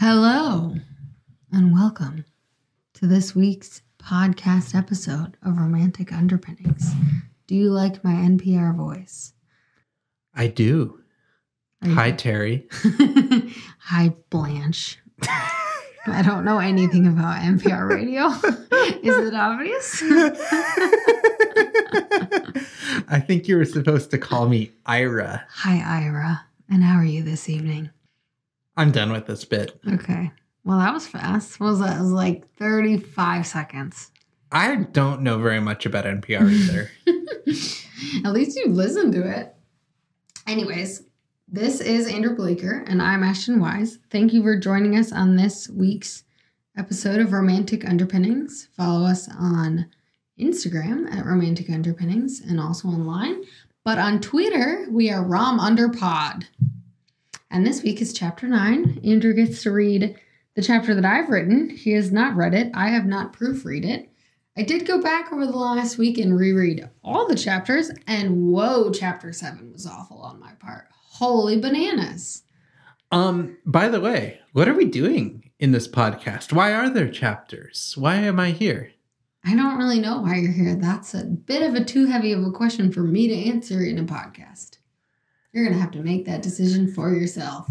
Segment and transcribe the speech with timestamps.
[0.00, 0.76] Hello,
[1.50, 2.24] and welcome
[2.94, 6.92] to this week's podcast episode of Romantic Underpinnings.
[7.48, 9.32] Do you like my NPR voice?
[10.36, 11.00] I do.
[11.84, 12.68] Hi, Terry.
[13.80, 15.00] Hi, Blanche.
[16.06, 18.26] I don't know anything about NPR radio.
[19.02, 20.00] Is it obvious?
[23.08, 25.44] I think you were supposed to call me Ira.
[25.50, 26.44] Hi, Ira.
[26.70, 27.90] And how are you this evening?
[28.78, 29.76] I'm done with this bit.
[29.92, 30.30] Okay.
[30.64, 31.58] Well, that was fast.
[31.58, 31.98] What was that?
[31.98, 34.12] It was like 35 seconds.
[34.52, 36.90] I don't know very much about NPR either.
[38.24, 39.52] At least you've listened to it.
[40.46, 41.02] Anyways,
[41.48, 43.98] this is Andrew Bleeker, and I'm Ashton Wise.
[44.10, 46.22] Thank you for joining us on this week's
[46.76, 48.68] episode of Romantic Underpinnings.
[48.76, 49.86] Follow us on
[50.40, 53.42] Instagram at Romantic Underpinnings and also online.
[53.84, 56.44] But on Twitter, we are Rom Underpod.
[57.50, 59.00] And this week is chapter nine.
[59.04, 60.18] Andrew gets to read
[60.54, 61.70] the chapter that I've written.
[61.70, 62.70] He has not read it.
[62.74, 64.10] I have not proofread it.
[64.56, 68.90] I did go back over the last week and reread all the chapters, and whoa,
[68.90, 70.88] chapter seven was awful on my part.
[70.92, 72.42] Holy bananas.
[73.12, 76.52] um, by the way, what are we doing in this podcast?
[76.52, 77.94] Why are there chapters?
[77.96, 78.92] Why am I here?
[79.44, 80.74] I don't really know why you're here.
[80.74, 83.98] That's a bit of a too heavy of a question for me to answer in
[83.98, 84.77] a podcast.
[85.58, 87.68] You're going to have to make that decision for yourself.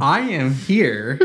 [0.00, 1.20] I am here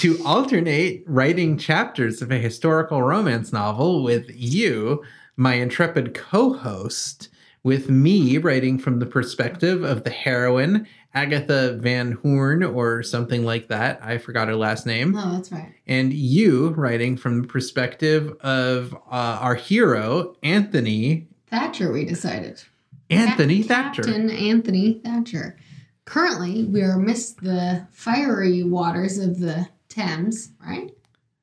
[0.00, 5.02] to alternate writing chapters of a historical romance novel with you,
[5.34, 7.30] my intrepid co host,
[7.62, 13.68] with me writing from the perspective of the heroine, Agatha Van Horn, or something like
[13.68, 13.98] that.
[14.02, 15.16] I forgot her last name.
[15.16, 15.72] Oh, that's right.
[15.86, 21.28] And you writing from the perspective of uh, our hero, Anthony.
[21.46, 22.62] Thatcher, we decided.
[23.10, 24.02] Anthony Thatcher.
[24.02, 25.56] Captain Anthony Thatcher.
[26.04, 30.90] Currently, we are amidst the fiery waters of the Thames, right?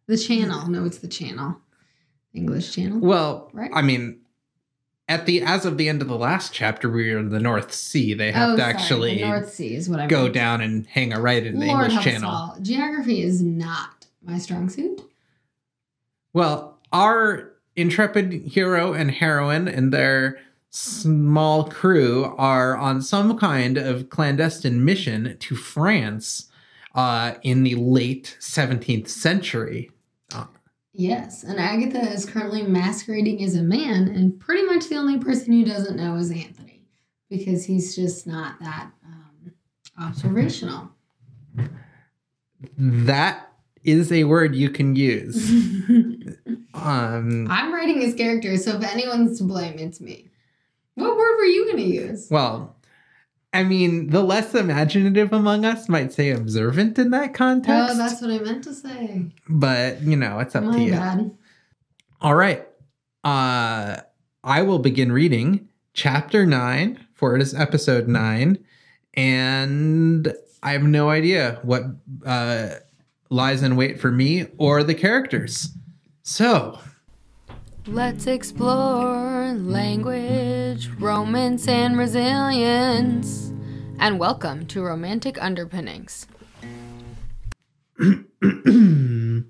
[0.07, 0.69] The channel.
[0.69, 1.57] No, it's the channel.
[2.33, 2.99] English channel.
[2.99, 3.71] Well, Right?
[3.73, 4.19] I mean,
[5.09, 7.73] at the as of the end of the last chapter, we were in the North
[7.73, 8.13] Sea.
[8.13, 10.33] They have oh, to sorry, actually the North Sea is what I go meant.
[10.33, 12.55] down and hang a right in the Lord English Channel.
[12.61, 15.01] Geography is not my strong suit.
[16.33, 20.39] Well, our intrepid hero and heroine and their
[20.77, 26.49] small crew are on some kind of clandestine mission to France
[26.95, 29.91] uh, in the late 17th century.
[30.99, 35.53] Yes, and Agatha is currently masquerading as a man, and pretty much the only person
[35.53, 36.81] who doesn't know is Anthony
[37.29, 39.53] because he's just not that um,
[39.99, 40.89] observational.
[42.75, 43.51] That
[43.83, 45.51] is a word you can use.
[46.73, 50.26] Um, I'm writing his character, so if anyone's to blame, it's me.
[50.97, 52.27] What word were you going to use?
[52.29, 52.75] well,
[53.53, 57.93] I mean, the less imaginative among us might say observant in that context.
[57.93, 59.31] Oh, that's what I meant to say.
[59.47, 60.91] but, you know, it's up My to you.
[60.91, 61.37] bad.
[62.21, 62.67] All right.
[63.23, 64.01] Uh
[64.43, 68.57] I will begin reading chapter 9 for it is episode 9
[69.13, 71.83] and I have no idea what
[72.25, 72.69] uh
[73.29, 75.69] lies in wait for me or the characters.
[76.23, 76.79] So,
[77.89, 83.53] Let's explore language, romance, and resilience.
[83.97, 86.27] And welcome to Romantic Underpinnings.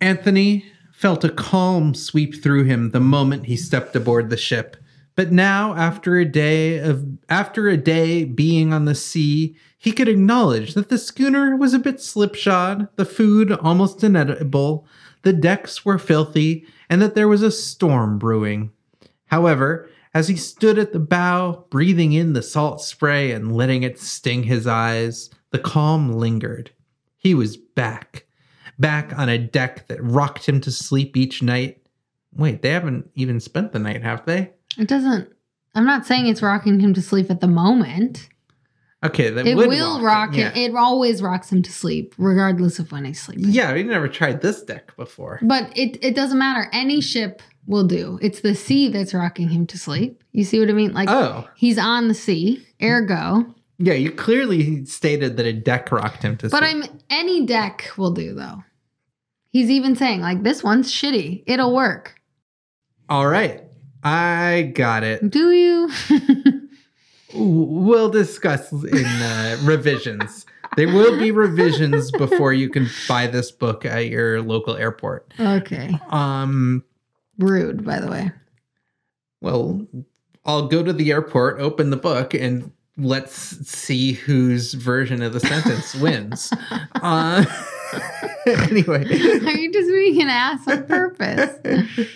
[0.00, 0.64] Anthony
[0.94, 4.78] felt a calm sweep through him the moment he stepped aboard the ship.
[5.14, 10.08] But now, after a day of after a day being on the sea, he could
[10.08, 14.86] acknowledge that the schooner was a bit slipshod, the food almost inedible,
[15.22, 18.70] the decks were filthy, and that there was a storm brewing.
[19.26, 23.98] However, as he stood at the bow, breathing in the salt spray and letting it
[23.98, 26.72] sting his eyes, the calm lingered.
[27.16, 28.26] He was back
[28.80, 31.82] back on a deck that rocked him to sleep each night.
[32.34, 34.50] Wait, they haven't even spent the night, have they?
[34.78, 35.30] It doesn't.
[35.74, 38.28] I'm not saying it's rocking him to sleep at the moment.
[39.02, 40.52] Okay, that It will rock him.
[40.52, 40.72] him.
[40.72, 43.46] It always rocks him to sleep, regardless of when he's sleeping.
[43.48, 45.38] Yeah, we never tried this deck before.
[45.42, 46.68] But it, it doesn't matter.
[46.72, 48.18] Any ship will do.
[48.20, 50.22] It's the sea that's rocking him to sleep.
[50.32, 50.92] You see what I mean?
[50.92, 53.54] Like Oh, he's on the sea, ergo.
[53.78, 56.82] yeah, you clearly stated that a deck rocked him to But sleep.
[56.82, 58.62] But I'm any deck will do though.
[59.50, 61.44] He's even saying like this one's shitty.
[61.46, 62.20] It'll work.
[63.08, 63.62] All right,
[64.04, 65.28] I got it.
[65.30, 65.90] Do you?
[67.34, 70.46] We'll discuss in uh, revisions.
[70.76, 75.32] There will be revisions before you can buy this book at your local airport.
[75.38, 75.98] okay.
[76.10, 76.84] Um,
[77.38, 78.30] Rude, by the way.
[79.40, 79.86] well,
[80.44, 83.32] I'll go to the airport, open the book, and let's
[83.68, 86.52] see whose version of the sentence wins.
[86.94, 87.44] Uh,
[88.46, 92.08] anyway, Are you just being an ass on purpose?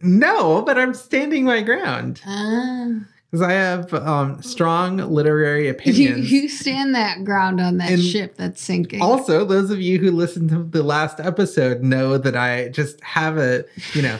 [0.00, 2.90] no, but I'm standing my ground Ah.
[3.32, 6.30] Because I have um, strong literary opinions.
[6.30, 9.00] you stand that ground on that And ship that's sinking.
[9.00, 13.38] Also, those of you who listened to the last episode know that I just have
[13.38, 13.64] a,
[13.94, 14.18] you know,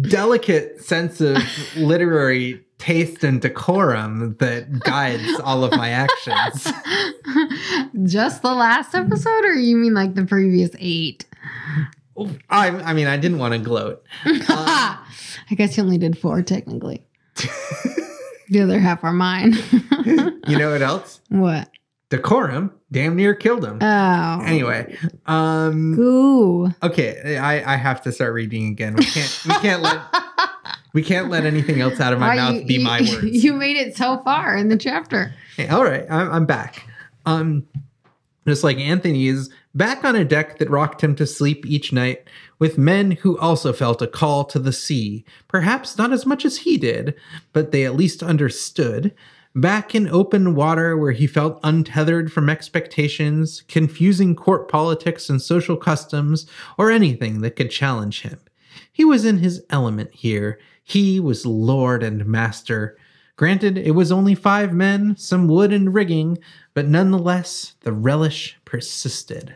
[0.00, 1.38] delicate sense of
[1.76, 6.72] literary taste and decorum that guides all of my actions.
[8.04, 11.26] Just the last episode, or you mean like the previous eight?
[12.48, 14.04] I, I mean, I didn't want to gloat.
[14.24, 15.00] I
[15.56, 17.02] guess you only did four technically.
[18.50, 19.54] The other half are mine.
[20.48, 21.20] You know what else?
[21.28, 21.68] what?
[22.08, 23.78] Decorum damn near killed him.
[23.82, 24.40] Oh.
[24.42, 24.96] Anyway,
[25.26, 26.72] um, Ooh.
[26.82, 28.94] okay, I, I have to start reading again.
[28.96, 30.00] We can't we can't let
[30.94, 33.44] we can't let anything else out of my Why, mouth you- be you- my words.
[33.44, 35.34] You made it so far in the chapter.
[35.56, 36.88] Hey, all right, I'm, I'm back.
[37.26, 37.66] Um,
[38.46, 42.28] just like Anthony is back on a deck that rocked him to sleep each night
[42.58, 45.24] with men who also felt a call to the sea.
[45.46, 47.14] Perhaps not as much as he did,
[47.52, 49.14] but they at least understood.
[49.54, 55.76] Back in open water where he felt untethered from expectations, confusing court politics and social
[55.76, 56.46] customs,
[56.76, 58.40] or anything that could challenge him.
[58.92, 60.58] He was in his element here.
[60.82, 62.98] He was lord and master.
[63.36, 66.38] Granted, it was only five men, some wood and rigging,
[66.74, 69.54] but nonetheless, the relish persisted.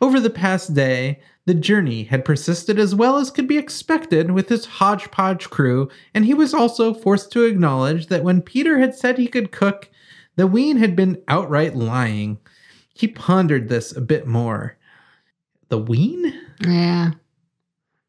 [0.00, 4.48] Over the past day, the journey had persisted as well as could be expected with
[4.48, 9.18] his hodgepodge crew, and he was also forced to acknowledge that when Peter had said
[9.18, 9.90] he could cook,
[10.36, 12.38] the wean had been outright lying.
[12.94, 14.76] He pondered this a bit more.
[15.68, 16.38] The wean?
[16.60, 17.12] Yeah.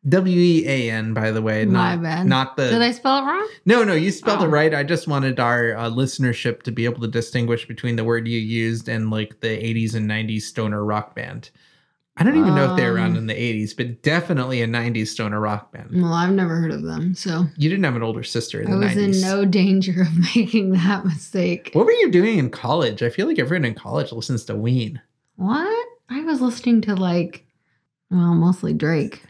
[0.10, 1.64] W E A N, by the way.
[1.66, 2.26] My bad.
[2.26, 2.70] Not the.
[2.70, 3.48] Did I spell it wrong?
[3.66, 4.46] No, no, you spelled Oh.
[4.46, 4.74] it right.
[4.74, 8.40] I just wanted our uh, listenership to be able to distinguish between the word you
[8.40, 11.52] used and like the 80s and 90s stoner rock band.
[12.18, 13.18] I don't even know if they were around Um.
[13.18, 15.90] in the 80s, but definitely a 90s stoner rock band.
[15.94, 18.72] Well, I've never heard of them, so You didn't have an older sister in I
[18.72, 21.70] the was in no danger of making that mistake.
[21.74, 23.02] what were you doing in college?
[23.02, 25.02] I feel like everyone in college listens to Ween.
[25.38, 25.88] What?
[26.10, 27.46] I was listening to like,
[28.10, 29.24] well, mostly Drake.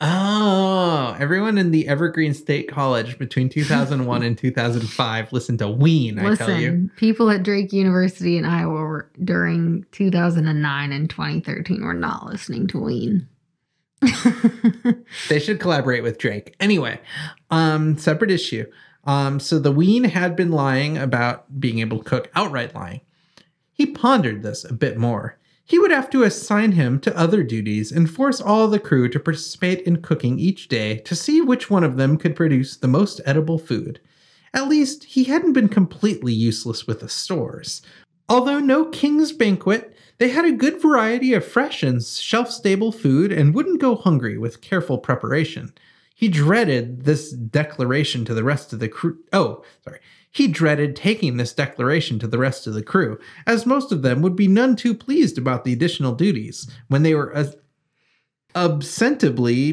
[0.00, 0.83] Oh,
[1.18, 6.50] everyone in the Evergreen State College between 2001 and 2005 listened to Ween, I tell
[6.50, 6.70] you.
[6.70, 12.66] Listen, people at Drake University in Iowa were, during 2009 and 2013 were not listening
[12.68, 13.28] to Ween.
[15.28, 16.54] They should collaborate with Drake.
[16.60, 17.00] Anyway,
[17.50, 18.66] um, separate issue.
[19.04, 23.00] Um, so the wean had been lying about being able to cook, outright lying.
[23.72, 25.38] He pondered this a bit more.
[25.66, 29.18] He would have to assign him to other duties and force all the crew to
[29.18, 33.20] participate in cooking each day to see which one of them could produce the most
[33.24, 33.98] edible food.
[34.52, 37.80] At least he hadn't been completely useless with the stores.
[38.28, 43.32] Although no king's banquet, they had a good variety of fresh and shelf stable food
[43.32, 45.72] and wouldn't go hungry with careful preparation.
[46.14, 49.18] He dreaded this declaration to the rest of the crew.
[49.32, 49.98] Oh, sorry.
[50.34, 54.20] He dreaded taking this declaration to the rest of the crew, as most of them
[54.20, 57.56] would be none too pleased about the additional duties when they were as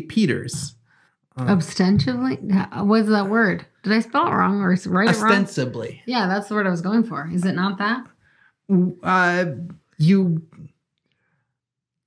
[0.08, 0.76] Peter's.
[1.36, 2.36] Ostensibly?
[2.36, 3.66] What's that word?
[3.82, 5.32] Did I spell it wrong or is write it wrong?
[5.32, 6.04] Ostensibly.
[6.06, 7.28] Yeah, that's the word I was going for.
[7.34, 8.06] Is it not that?
[9.02, 9.46] Uh,
[9.98, 10.46] you.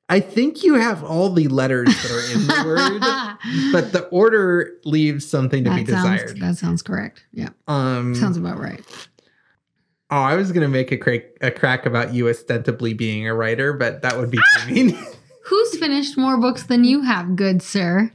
[0.09, 4.73] I think you have all the letters that are in the word, but the order
[4.85, 6.41] leaves something to be sounds, desired.
[6.41, 7.25] That sounds correct.
[7.33, 8.83] Yeah, Um, sounds about right.
[10.11, 13.73] oh, I was gonna make a crack, a crack about you ostensibly being a writer,
[13.73, 14.99] but that would be too mean.
[15.47, 18.13] Who's finished more books than you have, good sir?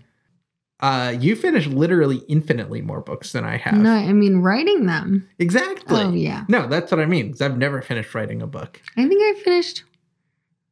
[0.82, 3.74] Uh, you finished literally infinitely more books than I have.
[3.76, 5.28] No, I mean writing them.
[5.40, 6.02] Exactly.
[6.02, 7.28] Oh yeah, No, that's what I mean.
[7.28, 8.82] Because I've never finished writing a book.
[8.96, 9.84] I think I finished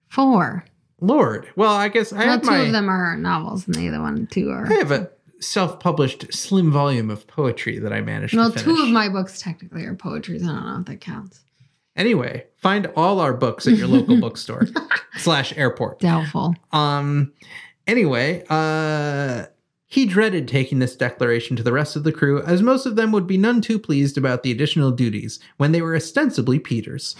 [0.09, 0.63] four.
[0.99, 1.47] Lord.
[1.55, 2.57] Well, I guess I well, have two my.
[2.59, 4.65] of them are novels, and the other one two are.
[4.67, 9.07] I have a self-published slim volume of poetry that I managed Well, two of my
[9.07, 10.39] books technically are poetry.
[10.39, 11.41] So I don't know if that counts.
[11.95, 14.65] Anyway, find all our books at your local bookstore
[15.17, 15.99] slash airport.
[15.99, 16.55] Doubtful.
[16.71, 17.33] Um.
[17.85, 19.45] Anyway, uh,
[19.85, 23.13] he dreaded taking this declaration to the rest of the crew, as most of them
[23.13, 27.15] would be none too pleased about the additional duties when they were ostensibly Peter's.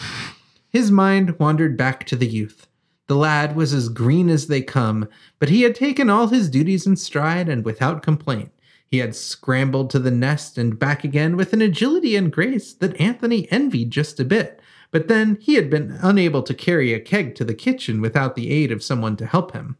[0.69, 2.66] His mind wandered back to the youth.
[3.07, 5.07] The lad was as green as they come,
[5.39, 8.51] but he had taken all his duties in stride and without complaint.
[8.85, 12.99] He had scrambled to the nest and back again with an agility and grace that
[12.99, 14.61] Anthony envied just a bit.
[14.91, 18.49] But then he had been unable to carry a keg to the kitchen without the
[18.49, 19.77] aid of someone to help him.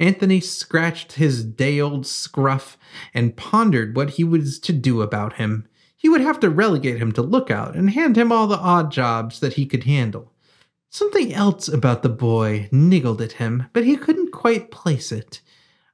[0.00, 2.76] Anthony scratched his day old scruff
[3.14, 5.68] and pondered what he was to do about him.
[5.96, 9.38] he would have to relegate him to lookout and hand him all the odd jobs
[9.38, 10.31] that he could handle.
[10.92, 15.40] Something else about the boy niggled at him, but he couldn't quite place it.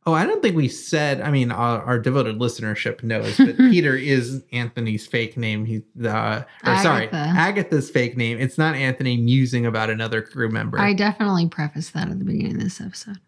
[0.04, 1.20] Oh, I don't think we said.
[1.20, 5.66] I mean, our, our devoted listenership knows that Peter is Anthony's fake name.
[5.66, 8.40] He, uh, or sorry, Agatha's fake name.
[8.40, 10.80] It's not Anthony musing about another crew member.
[10.80, 13.20] I definitely prefaced that at the beginning of this episode.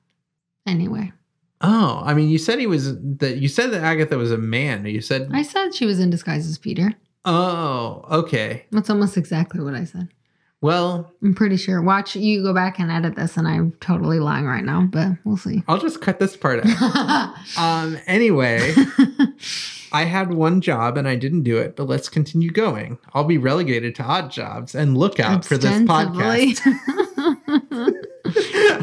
[0.67, 1.12] Anyway,
[1.61, 3.37] oh, I mean, you said he was that.
[3.37, 4.87] You said that Agatha was a man.
[4.87, 6.95] You said, I said she was in disguise as Peter.
[7.27, 8.67] oh, okay.
[8.73, 10.09] That's almost exactly what I said.
[10.62, 11.81] Well, I'm pretty sure.
[11.81, 15.38] Watch you go back and edit this, and I'm totally lying right now, but we'll
[15.38, 15.62] see.
[15.67, 17.35] I'll just cut this part out.
[17.59, 17.99] um.
[18.07, 18.75] Anyway.
[19.93, 22.99] I had one job and I didn't do it, but let's continue going.
[23.12, 26.61] I'll be relegated to odd jobs and look out for this podcast.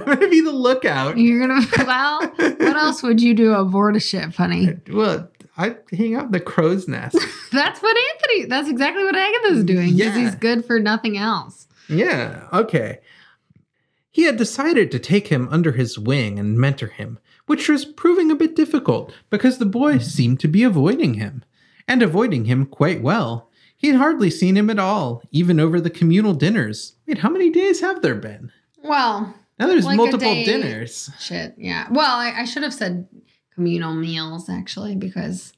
[0.06, 1.18] I'm to be the lookout.
[1.18, 1.66] You're gonna.
[1.86, 4.76] Well, what else would you do aboard a ship, honey?
[4.92, 7.18] Well, I hang out in the crow's nest.
[7.52, 8.46] That's what Anthony.
[8.46, 10.26] That's exactly what Agatha's doing because Yeah.
[10.26, 11.67] he's good for nothing else.
[11.90, 13.00] Yeah, okay.
[14.10, 18.32] He had decided to take him under his wing and mentor him, which was proving
[18.32, 21.44] a bit difficult because the boy seemed to be avoiding him,
[21.88, 23.50] and avoiding him quite well.
[23.76, 26.96] He had hardly seen him at all, even over the communal dinners.
[27.08, 28.52] Wait, how many days have there been?
[28.84, 31.12] Well, Now there's Like multiple dinners.
[31.20, 31.54] shit.
[31.58, 31.88] Yeah.
[31.92, 33.08] Well, I, I should have said
[33.54, 35.54] communal meals actually because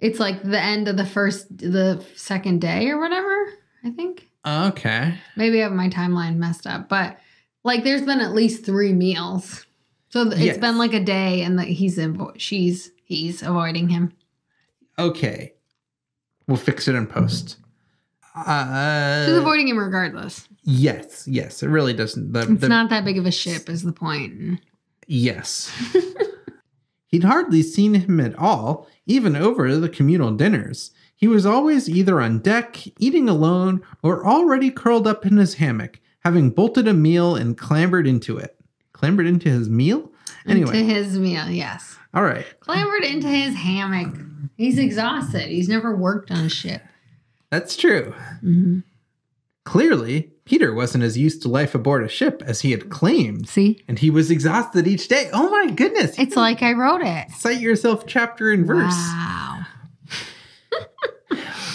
[0.00, 3.52] it's like the end of the first, the second day or whatever.
[3.84, 5.14] I think Okay.
[5.36, 7.18] maybe I have my timeline messed up, but
[7.64, 9.66] like there's been at least three meals.
[10.10, 10.58] So th- it's Yes.
[10.58, 14.12] been like a day, and that he's avo- she's he's avoiding him.
[14.98, 15.54] Okay.
[16.46, 17.56] We'll fix it in post.
[18.36, 20.46] Uh, She's avoiding him regardless.
[20.62, 21.62] yes, yes.
[21.62, 22.32] It really doesn't.
[22.32, 24.60] The, It's the- not that big of a ship, is the point.
[25.08, 25.70] Yes.
[27.08, 30.90] He'd hardly seen him at all, even over the communal dinners.
[31.16, 35.98] He was always either on deck, eating alone, or already curled up in his hammock,
[36.20, 38.56] having bolted a meal and clambered into it.
[38.92, 40.12] Clambered into his meal?
[40.46, 41.96] Anyway, Into his meal, yes.
[42.14, 42.44] all right.
[42.60, 44.14] Clambered into his hammock.
[44.56, 45.48] He's exhausted.
[45.48, 46.82] He's never worked on a ship.
[47.50, 48.14] That's true.
[48.44, 48.82] Mhm.
[49.64, 53.82] Clearly, Peter wasn't as used to life aboard a ship as he had claimed, See?
[53.88, 55.28] and he was exhausted each day.
[55.32, 56.16] Oh my goodness.
[56.18, 57.30] It's like I wrote it.
[57.32, 58.92] Cite yourself chapter and verse.
[58.94, 59.55] Wow.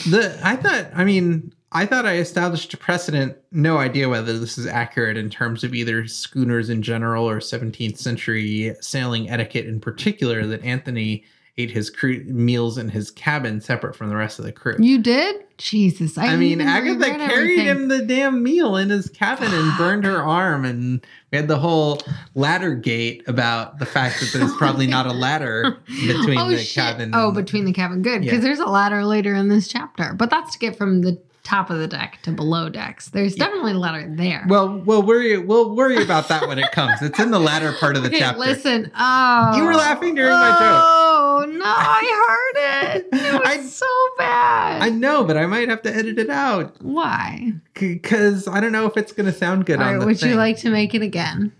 [0.09, 3.37] The I thought, I mean, I thought I established a precedent.
[3.51, 7.97] No idea whether this is accurate in terms of either schooners in general or 17th
[7.97, 10.45] century sailing etiquette in particular.
[10.45, 11.23] That Anthony
[11.57, 14.75] ate his crew meals in his cabin separate from the rest of the crew.
[14.79, 15.43] You did?
[15.57, 16.17] Jesus.
[16.17, 17.65] I, I mean, Agatha carried everything.
[17.65, 21.59] him the damn meal in his cabin and burned her arm, and we had the
[21.59, 22.01] whole
[22.33, 26.83] ladder gate about the fact that there's probably not a ladder between oh, the shit.
[26.83, 27.11] cabin.
[27.13, 28.01] Oh, between the cabin.
[28.01, 28.21] Good.
[28.21, 28.41] Because Yeah.
[28.41, 30.13] there's a ladder later in this chapter.
[30.13, 33.09] But that's to get from the top of the deck to below decks.
[33.09, 33.45] There's Yeah.
[33.45, 34.45] definitely a ladder there.
[34.47, 35.37] Well, we'll worry.
[35.37, 37.01] We'll worry about that when it comes.
[37.01, 38.39] It's in the latter part of the okay, chapter.
[38.39, 38.91] listen.
[38.97, 39.57] Oh.
[39.57, 40.59] You were laughing during my oh.
[40.59, 41.10] joke.
[41.41, 41.63] Oh, no.
[41.65, 43.07] I heard it.
[43.11, 43.85] It was I- so
[44.17, 44.81] bad.
[44.81, 47.53] I know, but I might have to edit it out Why?
[47.73, 50.21] because I don't know if it's going to sound good All on right, the would
[50.21, 51.51] you like to make it again?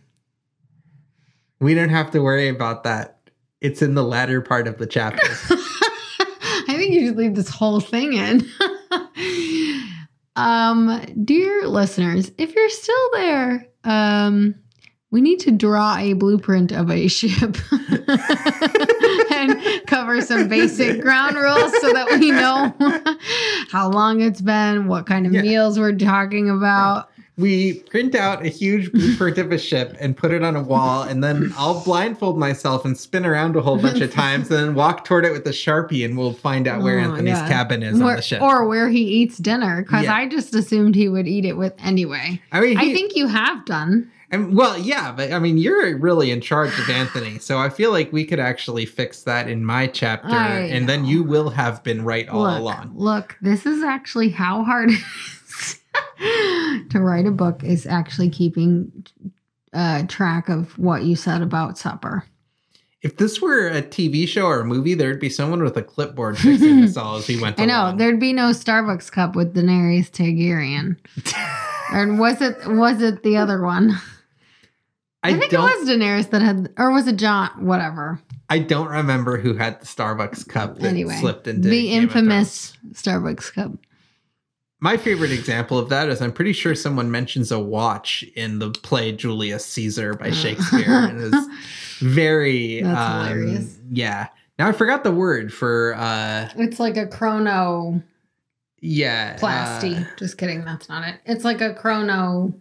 [1.60, 3.18] We don't have to worry about that.
[3.60, 5.22] It's in the latter part of the chapter.
[6.68, 8.48] I think you should leave this whole thing in.
[10.36, 14.56] um, dear listeners, if you're still there, um,
[15.12, 17.58] we need to draw a blueprint of a ship
[19.32, 22.74] and cover some basic ground rules so that we know
[23.72, 25.41] how long it's been, what kind of Yeah.
[25.41, 27.10] meals we're talking about.
[27.38, 31.01] we print out a huge blueprint of a ship and put it on a wall,
[31.03, 34.75] and then I'll blindfold myself and spin around a whole bunch of times, and then
[34.75, 37.50] walk toward it with a sharpie, and we'll find out where Oh Anthony's God.
[37.50, 38.41] cabin is on the ship.
[38.41, 40.13] or where he eats dinner, because Yeah.
[40.13, 42.39] I just assumed he would eat it with anyway.
[42.51, 44.12] I mean, I think you have done.
[44.32, 47.92] And, well, yeah, but I mean, you're really in charge of Anthony, so I feel
[47.92, 51.84] like we could actually fix that in my chapter, I and then you will have
[51.84, 52.94] been right all look, along.
[52.96, 55.04] Look, this is actually how hard it
[55.54, 55.80] is
[56.92, 59.06] to write a book is actually keeping
[59.74, 62.24] uh, track of what you said about supper.
[63.02, 66.38] If this were a TV show or a movie, there'd be someone with a clipboard
[66.38, 67.98] fixing this all as we went I know along.
[67.98, 70.98] there'd be no Starbucks cup with Daenerys Targaryen.
[71.94, 73.98] or was it was it the other one?
[75.24, 77.50] I, think it was Daenerys that had, or was it John?
[77.66, 78.20] Whatever.
[78.50, 82.75] I don't remember who had the Starbucks cup that Anyway, slipped into the Game infamous.
[82.94, 83.72] Starbucks cup.
[84.80, 88.72] My favorite example of that is I'm pretty sure someone mentions a watch in the
[88.72, 91.48] play Julius Caesar by Shakespeare, and it's
[92.00, 93.78] very That's um, hilarious.
[93.92, 94.28] Yeah.
[94.58, 98.01] Now I forgot the word for uh It's like a chrono.
[98.80, 99.38] Yeah.
[99.38, 100.01] Plasty.
[100.01, 100.66] uh, Just kidding.
[100.66, 101.20] That's not it.
[101.25, 102.54] It's like a chrono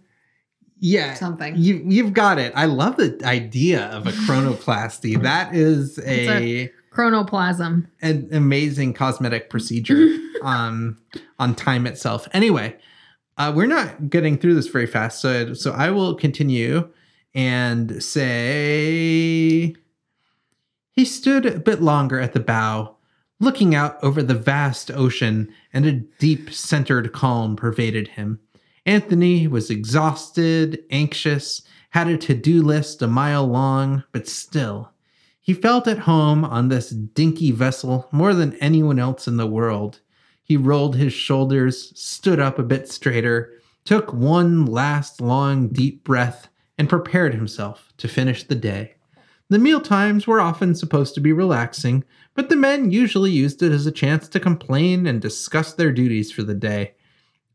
[0.81, 1.15] yeah.
[1.15, 1.55] something.
[1.57, 2.53] You you've got it.
[2.57, 5.21] I love the idea of a chronoplasty.
[5.23, 7.87] That is a, chronoplasm.
[8.03, 10.99] an amazing cosmetic procedure um
[11.39, 12.27] on time itself.
[12.33, 12.77] Anyway,
[13.39, 16.91] uh, we're not getting through this very fast, so so I will continue
[17.35, 19.75] and say
[20.93, 22.97] he stood a bit longer at the bow,
[23.39, 28.41] looking out over the vast ocean, and a deep centered calm pervaded him.
[28.87, 34.93] Anthony was exhausted, anxious, had a to do list a mile long, but still,
[35.41, 40.01] he felt at home on this dinky vessel more than anyone else in the world.
[40.43, 43.53] He rolled his shoulders, stood up a bit straighter,
[43.85, 48.95] took one last long deep breath, and prepared himself to finish the day.
[49.49, 53.73] The meal times were often supposed to be relaxing, but the men usually used it
[53.73, 56.95] as a chance to complain and discuss their duties for the day.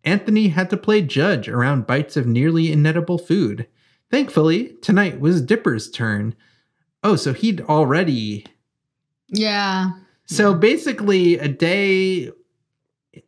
[0.05, 3.67] Anthony had to play judge around bites of nearly inedible food.
[4.11, 6.35] Thankfully, tonight was Dipper's turn.
[7.03, 8.45] Oh, so he'd already.
[9.29, 9.91] Yeah.
[10.25, 12.31] So basically, a day.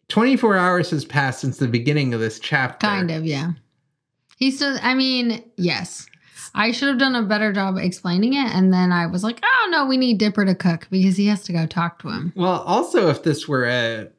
[0.09, 2.85] 24 hours has passed since the beginning of this chapter.
[2.85, 3.51] Kind of, yeah.
[4.37, 6.07] He still, I mean, yes.
[6.53, 8.53] I should have done a better job explaining it.
[8.53, 11.43] And then I was like, oh, no, we need Dipper to cook because he has
[11.43, 12.33] to go talk to him.
[12.35, 14.09] Well, also, if this were a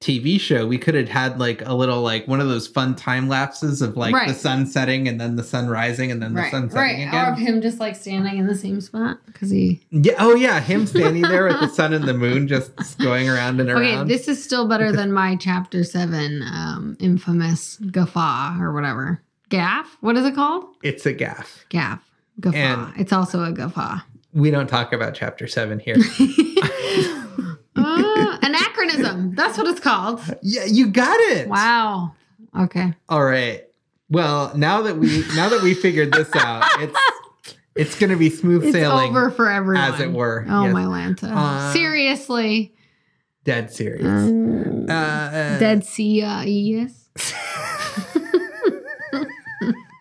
[0.00, 3.28] TV show, we could have had like a little, like one of those fun time
[3.28, 6.50] lapses of like the sun setting and then the sun rising and then the right.
[6.50, 7.28] sun setting Right.
[7.28, 9.82] Or of him just like standing in the same spot because he.
[9.90, 10.14] Yeah.
[10.18, 10.58] Oh, yeah.
[10.60, 13.82] Him standing there with the sun and the moon just going around and around.
[13.82, 19.22] Okay, this is still better than my chapter seven um, infamous guffaw or whatever.
[19.50, 19.98] Gaff?
[20.00, 20.64] What is it called?
[20.82, 21.66] it's a gaff.
[21.68, 22.02] Gaff.
[22.40, 22.56] Guffaw.
[22.56, 23.98] And- it's also a guffaw.
[24.32, 25.96] We don't talk about chapter seven here.
[27.76, 29.34] Uh, anachronism.
[29.34, 30.20] That's what it's called.
[30.42, 31.48] yeah, you got it.
[31.48, 32.14] Wow.
[32.58, 32.94] Okay.
[33.08, 33.64] All right.
[34.08, 36.98] Well, now that we now that we figured this out, it's
[37.76, 39.92] it's going to be smooth It's sailing, over for everyone.
[39.94, 40.44] as it were.
[40.48, 40.72] Oh Yes.
[40.72, 41.30] my Lanta.
[41.32, 42.74] Uh, Seriously.
[43.44, 44.02] dead serious.
[44.04, 47.08] Mm, Uh, uh, Dead Sea uh, yes.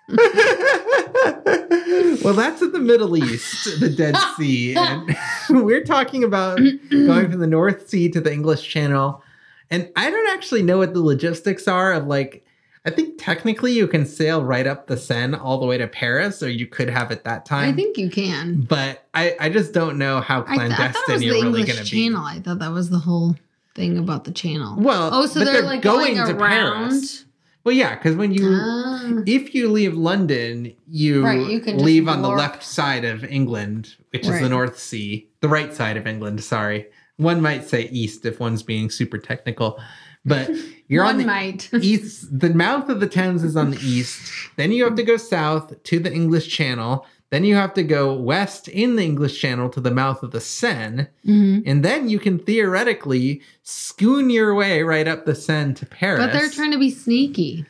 [2.24, 5.18] well, that's in the Middle East, the Dead Sea, and
[5.50, 9.24] we're talking about going from the North Sea to the English Channel.
[9.70, 12.46] And I don't actually know what the logistics are of like.
[12.86, 16.42] I think technically you can sail right up the Seine all the way to Paris,
[16.42, 17.70] or you could have at that time.
[17.70, 18.62] I think you can.
[18.62, 21.26] but I, I just don't know how I, th- I clandestine thought it was the
[21.28, 21.90] you're really going to be.
[21.90, 22.24] channel.
[22.24, 23.36] I thought that was the whole
[23.76, 24.76] thing about the channel.
[24.80, 26.90] Well, oh, so but they're, they're like going going, to around.
[26.90, 27.26] Paris.
[27.64, 29.22] Well, yeah, because when you Ah.
[29.26, 33.96] if you leave London, you, Right, you can leave on the left side of England,
[34.12, 36.42] which is the North Sea, the right side of England.
[36.44, 36.86] Sorry,
[37.18, 39.78] one might say east if one's being super technical,
[40.26, 40.50] but
[40.88, 41.70] you're on the might.
[41.82, 42.28] east.
[42.40, 44.32] The mouth of the Thames is on the east.
[44.56, 47.06] Then you have to go south to the English Channel.
[47.32, 50.42] Then you have to go west in the English Channel to the mouth of the
[50.42, 51.08] Seine.
[51.28, 51.62] Mhm.
[51.66, 56.20] And then you can theoretically scoon your way right up the Seine to Paris.
[56.26, 57.66] But they're trying to be sneaky.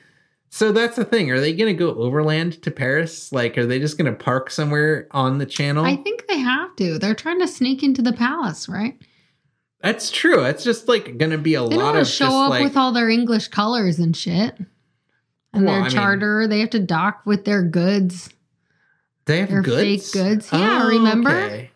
[0.50, 1.30] So that's the thing.
[1.30, 3.32] Are they going to go overland to Paris?
[3.32, 5.86] Like, are they just going to park somewhere on the channel?
[5.86, 6.98] I think they have to.
[6.98, 8.98] They're trying to sneak into the palace, right?
[9.82, 10.43] that's true.
[10.43, 12.63] It's just like going to be a They lot of to show up like.
[12.63, 14.58] with all their English colors and shit.
[15.54, 18.30] And Well, I their mean- charter, they have to dock with their goods.
[19.29, 20.11] They have their goods.
[20.11, 20.49] fake goods.
[20.51, 21.29] Yeah, oh, remember?
[21.29, 21.71] okay.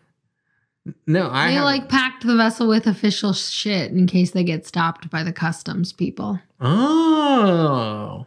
[1.06, 4.66] No, I they haven't- like packed the vessel with official shit in case they get
[4.66, 6.38] stopped by the customs people.
[6.60, 8.26] Oh,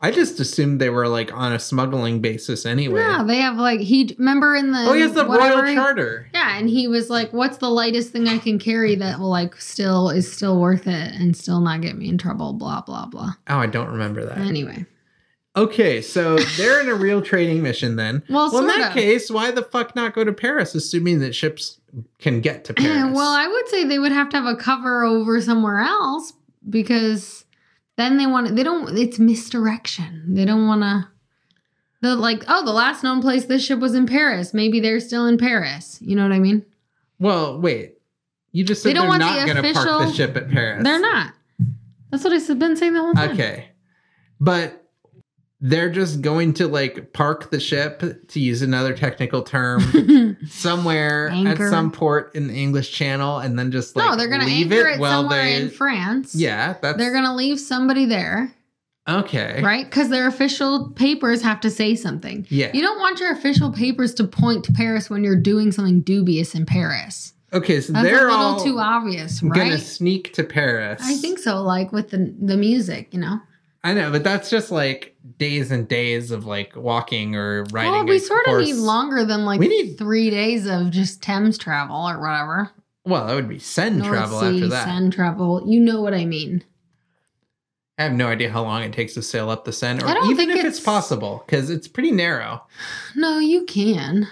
[0.00, 3.00] I just assumed they were like on a smuggling basis anyway.
[3.00, 6.28] Yeah, they have like he remember in the oh, he has the whatever- royal charter.
[6.34, 9.56] Yeah, and he was like, "What's the lightest thing I can carry that will like
[9.60, 13.32] still is still worth it and still not get me in trouble?" Blah blah blah.
[13.48, 14.38] Oh, I don't remember that.
[14.38, 14.84] Anyway,
[15.56, 18.22] Okay, so they're in a real trading mission then.
[18.28, 18.92] well, Well, in that of.
[18.92, 21.80] case, why the fuck not go to Paris, assuming that ships
[22.18, 23.14] can get to Paris?
[23.16, 26.34] well, I would say they would have to have a cover over somewhere else
[26.68, 27.44] because
[27.96, 28.96] then they want they don't.
[28.98, 30.34] It's misdirection.
[30.34, 31.08] They don't want to.
[32.02, 34.52] They're like, oh, the last known place this ship was in Paris.
[34.52, 35.98] Maybe they're still in Paris.
[36.02, 36.64] You know what I mean?
[37.18, 37.94] well, wait.
[38.52, 40.36] You just They said don't they are want the not going to park the ship
[40.36, 40.84] at Paris.
[40.84, 41.32] They're not.
[42.10, 43.30] That's what I've been saying the whole time.
[43.32, 43.68] Okay,
[44.40, 44.85] but
[45.68, 51.64] they're just going to like park the ship, to use another technical term, somewhere Anchor.
[51.64, 54.70] at some port in the English Channel, and then just like no, they're to leave
[54.70, 55.56] anchor it it while somewhere they.
[55.56, 56.36] in France.
[56.36, 58.54] yeah, that's They're going to leave somebody there,
[59.08, 59.60] okay.
[59.60, 59.84] right?
[59.84, 62.46] Because their official papers have to say something.
[62.48, 62.70] Yeah.
[62.72, 66.54] You don't want your official papers to point to Paris when you're doing something dubious
[66.54, 67.32] in Paris.
[67.52, 69.56] Okay, so That's they're a little all too obvious, right?
[69.56, 71.00] gonna sneak to Paris.
[71.02, 71.60] I think so.
[71.62, 73.40] Like with the the music, you know.
[73.84, 77.92] I know, but that's just like days and days of like walking or riding.
[77.92, 81.56] Well, we sort of need longer than like We need- three days of just Thames
[81.56, 82.70] travel or whatever.
[83.04, 84.84] Well, that would be Seine North travel Sea, after that.
[84.84, 85.62] Seine travel.
[85.66, 86.64] You know what I mean.
[87.98, 90.50] I have no idea how long it takes to sail up the Seine, or even
[90.50, 92.66] if it's, it's- possible, because it's pretty narrow.
[93.14, 94.26] No, you can.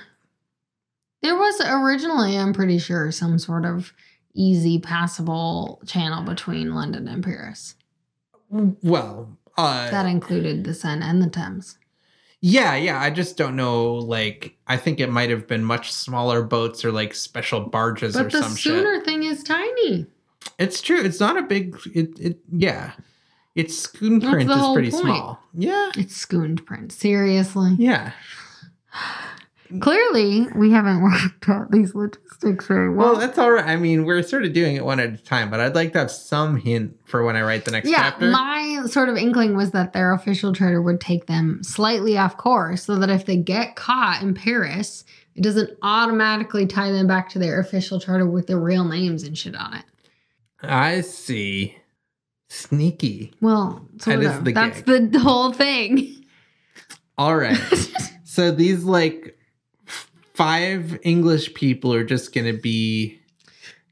[1.22, 3.92] There was originally, I'm pretty sure, some sort of
[4.34, 7.76] easy passable channel between London and Paris
[8.82, 11.76] Well, uh, that included the Seine and the Thames.
[12.40, 13.00] yeah, yeah.
[13.00, 13.94] I just don't know.
[13.94, 18.24] Like, I think it might have been much smaller boats or like special barges or
[18.24, 18.72] But the some shit.
[18.72, 20.06] schooner thing is tiny.
[20.58, 21.02] It's true.
[21.02, 21.76] It's not a big.
[21.94, 22.18] It.
[22.20, 22.92] it yeah.
[23.54, 25.02] Its schoon That's print the is pretty point.
[25.02, 25.40] small.
[25.54, 25.90] Yeah.
[25.96, 26.92] It's schooned print.
[26.92, 27.74] Seriously.
[27.78, 28.12] Yeah.
[29.80, 33.12] Clearly, we haven't worked out these logistics very well.
[33.12, 33.64] Well, that's all right.
[33.66, 36.00] I mean, we're sort of doing it one at a time, but I'd like to
[36.00, 38.30] have some hint for when I write the next yeah, chapter.
[38.30, 42.84] my sort of inkling was that their official charter would take them slightly off course
[42.84, 47.38] so that if they get caught in Paris, it doesn't automatically tie them back to
[47.38, 49.84] their official charter with their real names and shit on it.
[50.62, 51.76] I see.
[52.48, 53.32] Sneaky.
[53.40, 55.12] Well, That is the That's gig.
[55.12, 56.24] the whole thing.
[57.18, 57.58] All right.
[58.24, 59.36] so these like
[60.34, 63.20] five English people are just going to be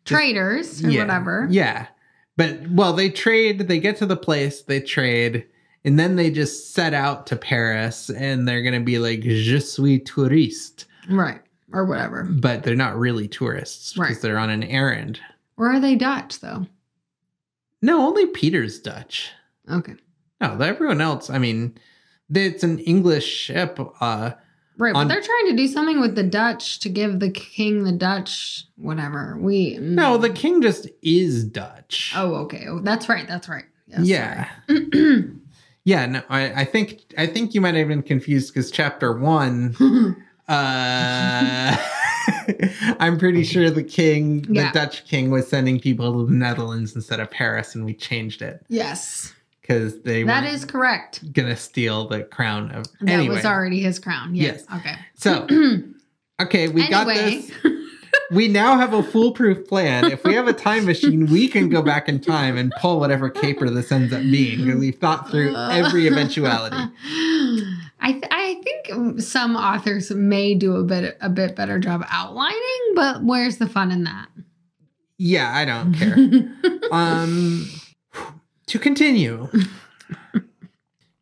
[0.04, 1.46] Traders or yeah, whatever.
[1.50, 1.86] Yeah.
[2.36, 5.46] But well, they trade, they get to the place, they trade,
[5.84, 9.58] and then they just set out to Paris and they're going to be like je
[9.60, 11.40] suis touriste, Right.
[11.72, 12.24] Or whatever.
[12.24, 14.20] but they're not really tourists because Right.
[14.20, 15.20] they're on an errand.
[15.56, 16.66] Or are they Dutch though?
[17.80, 19.30] No, only Peter's Dutch.
[19.70, 19.94] Okay.
[20.40, 21.76] No, everyone else, I mean,
[22.34, 23.78] it's an English ship.
[24.00, 24.32] Uh,
[24.78, 27.84] Right, On- but they're trying to do something with the Dutch to give the king
[27.84, 29.36] the Dutch whatever.
[29.38, 32.12] We no, the king just is Dutch.
[32.16, 32.66] Oh, okay.
[32.68, 33.26] Oh, that's right.
[33.28, 33.64] That's right.
[33.86, 34.48] Yes, yeah.
[35.84, 39.74] Yeah, no, I, I think I think you might have been confused because chapter one,
[40.48, 41.76] uh,
[43.00, 44.72] I'm pretty sure the king, the Yeah.
[44.72, 48.64] Dutch king, was sending people to the Netherlands instead of Paris, and we changed it
[48.68, 51.32] yes, because they that is correct.
[51.32, 52.84] gonna steal the crown of.
[53.00, 54.34] That anyway, was already his crown.
[54.34, 54.64] Yes.
[54.76, 54.96] Okay.
[55.14, 55.46] so
[56.42, 57.42] okay, we got Anyway.
[57.42, 57.52] this.
[58.30, 60.10] We now have a foolproof plan.
[60.10, 63.28] If we have a time machine, we can go back in time and pull whatever
[63.28, 66.76] caper this ends up being because we've thought through every eventuality.
[68.00, 72.92] I th- I think some authors may do a bit a bit better job outlining,
[72.94, 74.28] but where's the fun in that?
[75.18, 76.80] Yeah, I don't care.
[76.92, 77.66] um
[78.72, 79.50] to continue.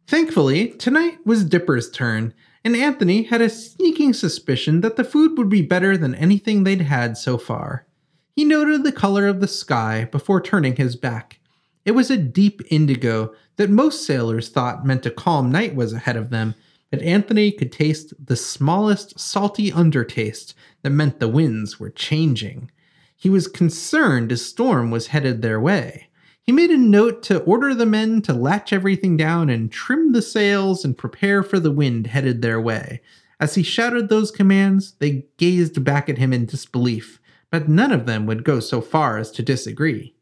[0.06, 2.32] Thankfully, tonight was Dipper's turn,
[2.62, 6.82] and Anthony had a sneaking suspicion that the food would be better than anything they'd
[6.82, 7.88] had so far.
[8.36, 11.40] He noted the color of the sky before turning his back.
[11.84, 16.16] It was a deep indigo that most sailors thought meant a calm night was ahead
[16.16, 16.54] of them,
[16.88, 22.70] but Anthony could taste the smallest salty undertaste that meant the winds were changing.
[23.16, 26.09] He was concerned a storm was headed their way.
[26.42, 30.22] He made a note to order the men to latch everything down and trim the
[30.22, 33.02] sails and prepare for the wind headed their way.
[33.38, 38.06] As he shouted those commands, they gazed back at him in disbelief, but none of
[38.06, 40.14] them would go so far as to disagree.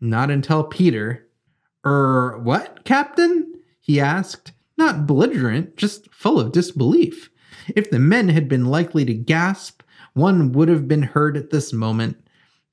[0.00, 1.26] Not until Peter.
[1.84, 3.54] Er, what, Captain?
[3.80, 7.30] he asked, not belligerent, just full of disbelief.
[7.74, 11.72] If the men had been likely to gasp, one would have been heard at this
[11.72, 12.16] moment.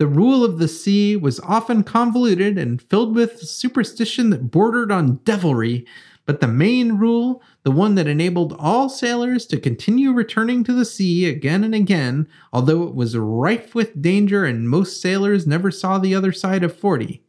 [0.03, 5.21] The rule of the sea was often convoluted and filled with superstition that bordered on
[5.23, 5.85] devilry,
[6.25, 10.83] but the main rule, the one that enabled all sailors to continue returning to the
[10.83, 15.97] sea again and again, although it was rife with danger and most sailors never saw
[15.97, 17.23] the other side of 40.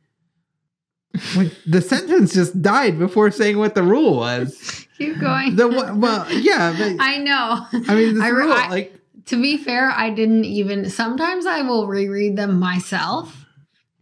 [1.36, 4.84] Wait, the sentence just died before saying what the rule was.
[4.98, 5.54] Keep going.
[5.54, 7.66] The well, yeah, but I know.
[7.86, 10.90] I mean, this I rule, I- like, to be fair, I didn't even.
[10.90, 13.46] Sometimes I will reread them myself,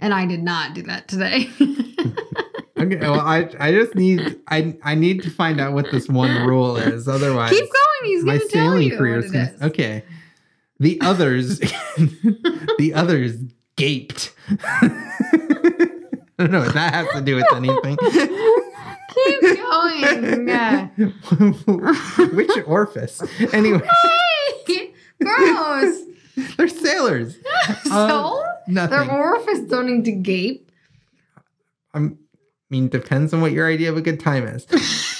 [0.00, 1.48] and I did not do that today.
[2.78, 6.46] okay, well, I, I just need, I, I need to find out what this one
[6.46, 7.08] rule is.
[7.08, 8.10] Otherwise, Keep going.
[8.10, 9.62] He's my going to tell sailing you career is gonna, is.
[9.62, 10.04] okay.
[10.80, 13.36] The others, the others
[13.76, 14.34] gaped.
[14.50, 15.88] I
[16.38, 17.96] don't know what that has to do with anything.
[19.14, 20.46] Keep going.
[22.34, 23.22] Which orifice?
[23.52, 23.80] Anyway,
[25.24, 26.02] gross.
[26.56, 27.36] they're sailors.
[27.84, 29.10] so their Nothing.
[29.10, 30.70] orifice don't need to gape.
[31.94, 32.10] I
[32.70, 34.66] mean, depends on what your idea of a good time is.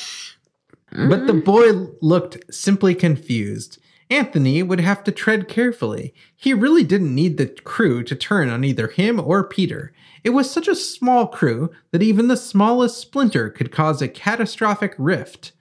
[0.95, 1.41] But the mm-hmm.
[1.41, 3.79] boy looked simply confused.
[4.11, 6.13] Anthony would have to tread carefully.
[6.37, 9.93] He really didn't need the crew to turn on either him or Peter.
[10.23, 14.95] It was such a small crew that even the smallest splinter could cause a catastrophic
[14.99, 15.53] rift.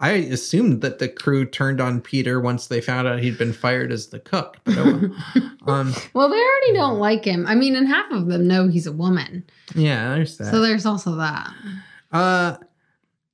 [0.00, 3.92] I assumed that the crew turned on Peter once they found out he'd been fired
[3.92, 4.56] as the cook.
[4.64, 5.52] But oh well.
[5.80, 7.46] um, Well, they already don't like him.
[7.46, 9.44] I mean, and half of them know he's a woman.
[9.74, 10.50] yeah, there's that.
[10.50, 11.52] So there's also that.
[12.10, 12.56] Uh,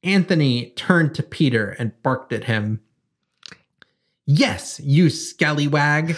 [0.03, 2.81] Anthony turned to Peter and barked at him.
[4.29, 6.17] Yes, you scallywag.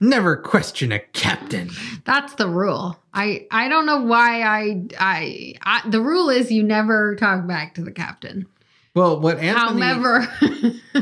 [0.00, 1.70] Never question a captain.
[2.06, 2.98] That's the rule.
[3.12, 7.74] I I don't know why I I, I the rule is you never talk back
[7.74, 8.46] to the captain.
[8.94, 10.22] Well, what Anthony However,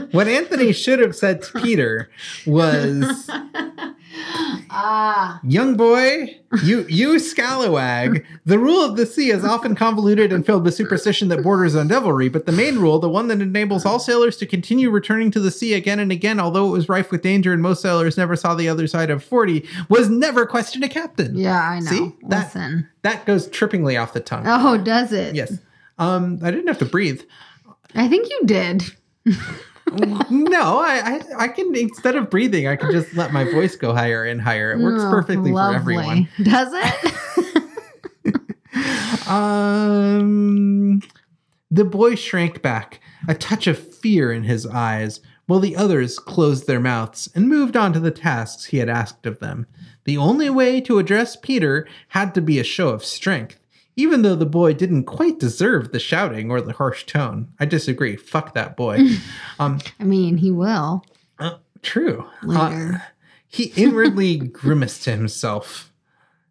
[0.11, 2.11] what Anthony should have said to Peter
[2.47, 3.31] was,
[4.71, 8.27] ah, "Young boy, you you scallywag.
[8.45, 11.89] The rule of the sea is often convoluted and filled with superstition that borders on
[11.89, 15.41] devilry, but the main rule, the one that enables all sailors to continue returning to
[15.41, 18.37] the sea again and again, although it was rife with danger and most sailors never
[18.37, 21.91] saw the other side of forty, was never question a captain." yeah, I know.
[21.91, 22.13] See?
[22.29, 22.89] That- Listen.
[23.01, 24.45] That goes trippingly off the tongue.
[24.47, 25.35] Oh, does it?
[25.35, 25.59] Yes.
[25.99, 27.23] Um, I didn't have to breathe.
[27.95, 28.83] I think you did.
[30.31, 33.95] no, I, I I can instead of breathing, I can just let my voice go
[33.95, 34.73] higher and higher.
[34.73, 35.75] It works Oh, perfectly lovely.
[35.75, 36.29] for everyone.
[36.43, 37.15] Does it?
[39.29, 41.03] Um,
[41.71, 46.67] the boy shrank back, a touch of fear in his eyes, while the others closed
[46.67, 49.67] their mouths and moved on to the tasks he had asked of them.
[50.05, 53.59] The only way to address Peter had to be a show of strength,
[53.99, 57.49] even though the boy didn't quite deserve the shouting or the harsh tone.
[57.59, 58.15] I disagree.
[58.15, 59.01] Fuck that boy.
[59.59, 61.05] um, I mean, he will.
[61.41, 62.25] uh, true.
[62.45, 62.93] Later.
[62.95, 62.99] Uh,
[63.49, 65.93] he inwardly grimaced to himself,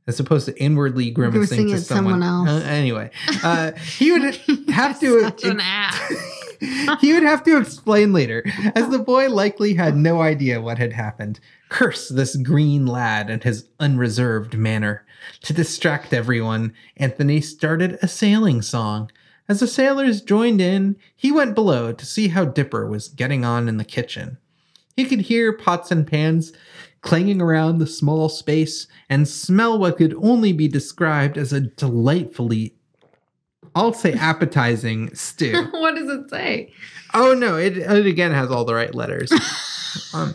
[0.07, 2.63] as opposed to inwardly grimacing, Grimacing to someone someone, else.
[2.63, 3.11] Uh, anyway,
[3.43, 4.35] uh, he would
[4.69, 5.21] have to.
[5.21, 6.36] Such an ass.
[7.01, 8.43] he would have to explain later,
[8.75, 11.39] as the boy likely had no idea what had happened.
[11.69, 15.05] Curse this green lad and his unreserved manner.
[15.41, 19.11] To distract everyone, Anthony started a sailing song.
[19.49, 23.69] As the sailors joined in, he went below to see how Dipper was getting on
[23.69, 24.37] in the kitchen.
[24.95, 26.51] He could hear pots and pans
[27.01, 32.75] clanging around the small space and smell what could only be described as a delightfully,
[33.75, 35.67] I'll say appetizing stew.
[35.71, 36.73] what does it say?
[37.13, 39.31] Oh no, it, it again has all the right letters.
[40.13, 40.33] um,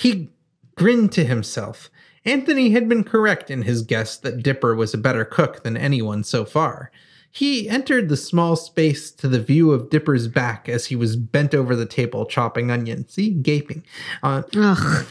[0.00, 0.28] he
[0.76, 1.90] grinned to himself.
[2.24, 6.24] Anthony had been correct in his guess that Dipper was a better cook than anyone
[6.24, 6.90] so far.
[7.30, 11.54] He entered the small space to the view of Dipper's back as he was bent
[11.54, 13.12] over the table chopping onions.
[13.14, 13.84] See, gaping.
[14.22, 15.06] Uh, Ugh.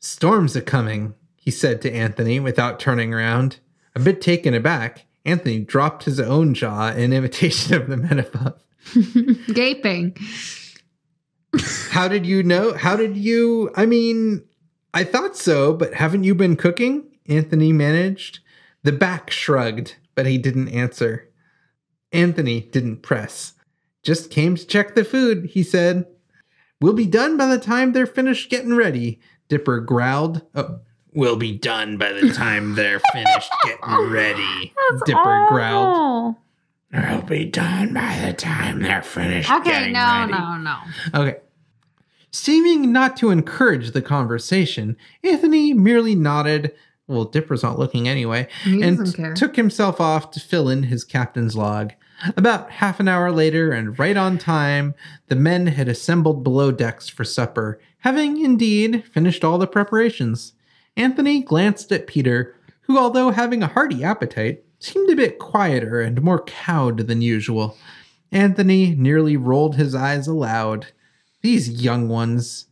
[0.00, 3.58] Storms a coming, he said to Anthony without turning around.
[3.94, 8.62] A bit taken aback, Anthony dropped his own jaw in imitation of the above.
[9.54, 10.16] Gaping.
[11.90, 12.72] How did you know?
[12.72, 13.70] How did you?
[13.74, 14.42] I mean,
[14.94, 17.04] I thought so, but haven't you been cooking?
[17.26, 18.40] Anthony managed.
[18.84, 21.28] The back shrugged, but he didn't answer.
[22.10, 23.52] Anthony didn't press.
[24.02, 26.06] Just came to check the food, he said.
[26.80, 30.42] We'll be done by the time they're finished getting ready, Dipper growled.
[30.54, 30.80] Oh,
[31.14, 34.72] we'll be done by the time they're finished getting ready,
[35.06, 36.36] Dipper growled.
[36.90, 40.32] They'll be done by the time they're finished Okay, getting no, ready.
[40.32, 40.76] no, no.
[41.14, 41.36] Okay.
[42.30, 46.72] Seeming not to encourage the conversation, Anthony merely nodded.
[47.06, 49.34] Well, Dipper's not looking anyway, He and doesn't care.
[49.34, 51.92] took himself off to fill in his captain's log.
[52.36, 54.94] About half an hour later, and right on time,
[55.28, 60.52] the men had assembled below decks for supper, having indeed finished all the preparations.
[60.98, 66.20] Anthony glanced at Peter, who, although having a hearty appetite, seemed a bit quieter and
[66.20, 67.76] more cowed than usual.
[68.32, 70.88] Anthony nearly rolled his eyes aloud.
[71.40, 72.66] These young ones.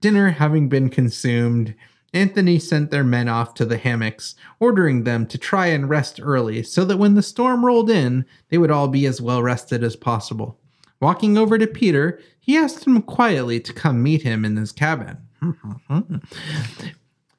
[0.00, 1.74] Dinner having been consumed,
[2.12, 6.64] Anthony sent their men off to the hammocks, ordering them to try and rest early
[6.64, 9.94] so that when the storm rolled in, they would all be as well rested as
[9.94, 10.58] possible.
[11.00, 15.18] Walking over to Peter, he asked him quietly to come meet him in his cabin.
[15.40, 16.16] Hmm, hmm, hmm.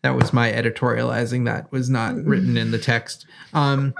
[0.01, 1.45] That was my editorializing.
[1.45, 3.25] That was not written in the text.
[3.53, 3.93] Um,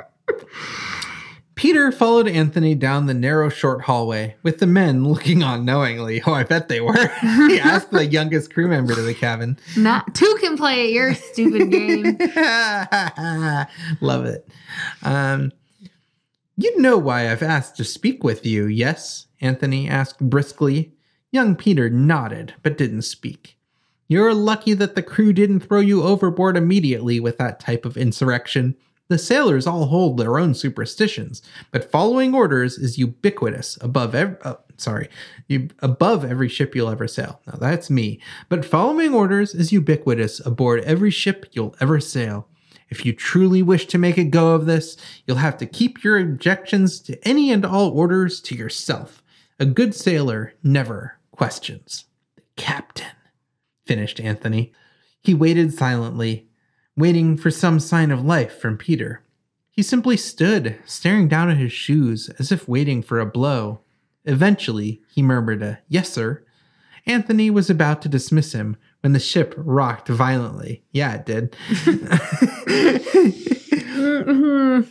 [1.60, 6.22] Peter followed Anthony down the narrow, short hallway, with the men looking on knowingly.
[6.26, 6.94] Oh, I bet they were.
[7.22, 9.60] he asked the youngest crew member to the cabin.
[9.76, 12.04] Not two can play at your stupid game.
[14.02, 14.48] Love it.
[15.04, 15.52] Um,
[16.56, 19.28] you know why I've asked to speak with you, yes?
[19.42, 20.94] Anthony asked briskly.
[21.32, 23.58] Young Peter nodded, but didn't speak.
[24.10, 28.76] You're lucky that the crew didn't throw you overboard immediately with that type of insurrection.
[29.08, 34.56] The sailors all hold their own superstitions, but following orders is ubiquitous above ev- uh,
[34.78, 35.10] sorry,
[35.48, 37.40] you above every ship you'll ever sail.
[37.46, 38.20] Now that's me.
[38.50, 42.48] But following orders is ubiquitous aboard every ship you'll ever sail.
[42.90, 46.18] If you truly wish to make a go of this, you'll have to keep your
[46.18, 49.22] objections to any and all orders to yourself.
[49.60, 52.06] A good sailor never questions.
[52.36, 53.12] The captain,
[53.90, 54.72] finished Anthony.
[55.20, 56.48] He waited silently,
[56.96, 59.24] waiting for some sign of life from Peter.
[59.72, 63.80] He simply stood, staring down at his shoes as if waiting for a blow.
[64.26, 66.46] Eventually, he murmured a yes, sir.
[67.08, 70.84] Anthony was about to dismiss him when the ship rocked violently.
[70.92, 71.56] Yeah, it did.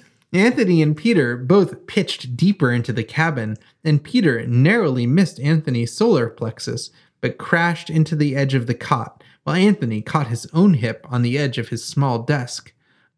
[0.32, 6.28] Anthony and Peter both pitched deeper into the cabin, and Peter narrowly missed Anthony's solar
[6.28, 11.06] plexus, but crashed into the edge of the cot, while Anthony caught his own hip
[11.08, 12.72] on the edge of his small desk.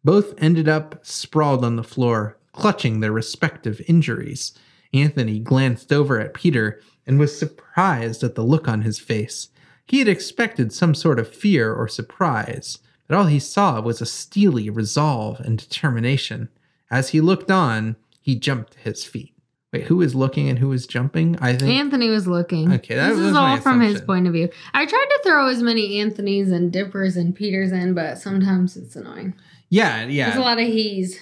[0.04, 4.52] Both ended up sprawled on the floor, clutching their respective injuries.
[4.94, 9.48] Anthony glanced over at Peter and was surprised at the look on his face.
[9.86, 14.06] He had expected some sort of fear or surprise, but all he saw was a
[14.06, 16.48] steely resolve and determination.
[16.90, 19.34] As he looked on, he jumped to his feet.
[19.72, 21.38] Wait, who is looking and who is jumping?
[21.40, 22.72] I think Anthony was looking.
[22.72, 24.48] Okay, that this was is all from his point of view.
[24.74, 28.96] I tried to throw as many Anthony's and Dippers and Peters in, but sometimes it's
[28.96, 29.34] annoying.
[29.68, 30.26] Yeah, yeah.
[30.26, 31.20] There's a lot of he's.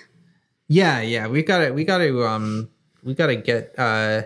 [0.66, 1.28] Yeah, yeah.
[1.28, 2.70] We gotta we gotta um
[3.02, 4.22] we gotta get uh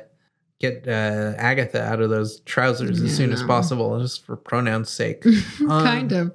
[0.61, 4.88] get uh Agatha out of those trousers Yeah, as soon as possible, just for pronouns
[4.88, 5.24] sake.
[5.58, 6.32] kind of.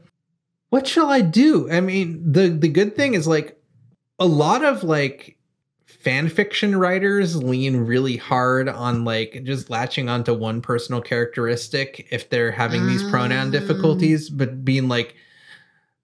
[0.69, 1.71] what shall I do?
[1.71, 3.57] I mean, the the good thing is like
[4.19, 5.36] a lot of like
[5.87, 12.29] fan fiction writers lean really hard on like just latching onto one personal characteristic if
[12.29, 13.51] they're having these pronoun Ah.
[13.51, 15.15] difficulties, but being like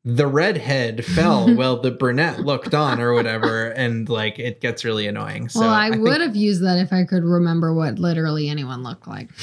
[0.06, 5.08] the redhead fell while the brunette looked on or whatever, and like it gets really
[5.08, 5.48] annoying.
[5.50, 8.84] So well, I, think- would have used that if I could remember what literally anyone
[8.84, 9.30] looked like.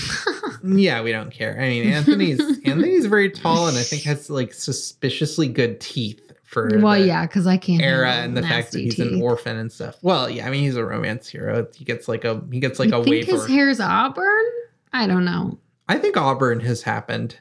[0.63, 1.59] Yeah, we don't care.
[1.59, 6.69] I mean, Anthony's Anthony's very tall and I think has like suspiciously good teeth for
[6.81, 7.81] well, yeah, because I can't.
[7.81, 9.13] era and the fact that he's teeth.
[9.13, 9.97] an orphan and stuff.
[10.03, 11.67] Well, yeah, I mean he's a romance hero.
[11.75, 13.33] He gets like a he gets like you a think wafer.
[13.33, 14.45] his hair's auburn?
[14.93, 15.59] I don't know,
[15.89, 17.39] I think Auburn has happened.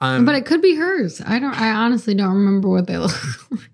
[0.00, 1.20] Um, but it could be hers.
[1.24, 1.54] I don't.
[1.60, 3.12] I honestly don't remember what they look.
[3.52, 3.70] like.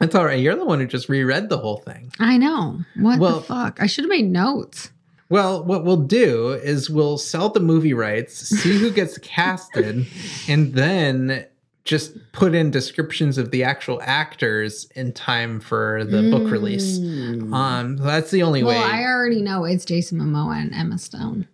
[0.00, 0.38] it's all right.
[0.40, 2.12] You're the one who just reread the whole thing.
[2.18, 2.80] I know.
[2.96, 3.78] What Well- the fuck?
[3.80, 4.90] I should have made notes.
[5.30, 10.06] Well, what we'll do is we'll sell the movie rights, see who gets casted,
[10.48, 11.46] and then
[11.84, 16.98] just put in descriptions of the actual actors in time for the book release.
[16.98, 17.52] Mm.
[17.52, 18.90] Um, so that's the only well, way.
[18.90, 21.46] I already know it's Jason Momoa and Emma Stone.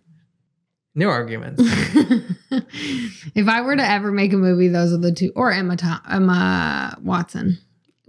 [0.95, 1.61] no arguments.
[3.35, 6.01] if I were to ever make a movie, those are the two, or Emma Tom-
[6.09, 7.57] Emma Watson.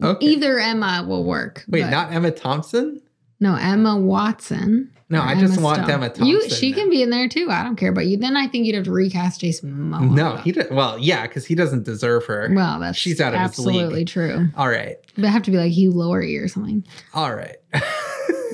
[0.00, 0.26] Okay.
[0.26, 1.64] Either Emma will work.
[1.68, 3.02] Wait, not Emma Thompson?
[3.40, 4.91] no Emma Watson.
[5.12, 5.90] No, I just want Stone.
[5.90, 6.26] Emma Thompson.
[6.26, 7.48] You, she can be in there too.
[7.50, 7.92] I don't care.
[7.92, 10.10] But you, then I think you'd have to recast Jason Momoa.
[10.10, 10.70] No, he did.
[10.70, 12.50] Well, yeah, because he doesn't deserve her.
[12.54, 14.48] Well, that's She's out of absolutely true.
[14.56, 16.84] All right, But I have to be like Hugh Laurie or something.
[17.12, 17.56] all right.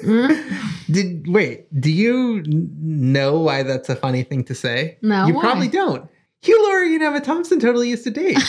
[0.02, 0.86] Mm.
[0.90, 1.80] Did wait?
[1.80, 4.98] Do you know why that's a funny thing to say?
[5.02, 5.40] No, you why?
[5.42, 6.08] probably don't.
[6.42, 8.38] Hugh Laurie and Emma Thompson totally used to date.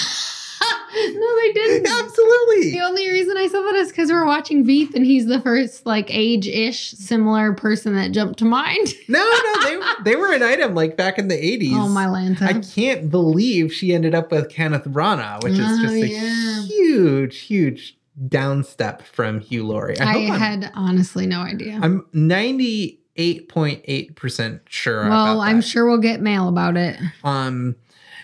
[0.94, 1.88] no, they didn't.
[1.88, 2.72] Absolutely.
[2.72, 5.86] The only reason I said that is because we're watching Veep and he's the first
[5.86, 8.94] like age-ish similar person that jumped to mind.
[9.08, 11.74] No, no, they they were an item like back in the eighties.
[11.76, 12.44] oh my Lanta.
[12.44, 16.62] I can't believe she ended up with Kenneth Branagh, which is Oh, just a yeah.
[16.64, 17.98] huge, huge
[18.28, 20.00] downstep from Hugh Laurie.
[20.00, 21.80] I, I, hope I'm- had honestly no idea.
[21.82, 25.10] I'm ninety eight point eight percent sure.
[25.10, 26.98] well, I'm sure we'll get mail about it.
[27.24, 27.76] Um,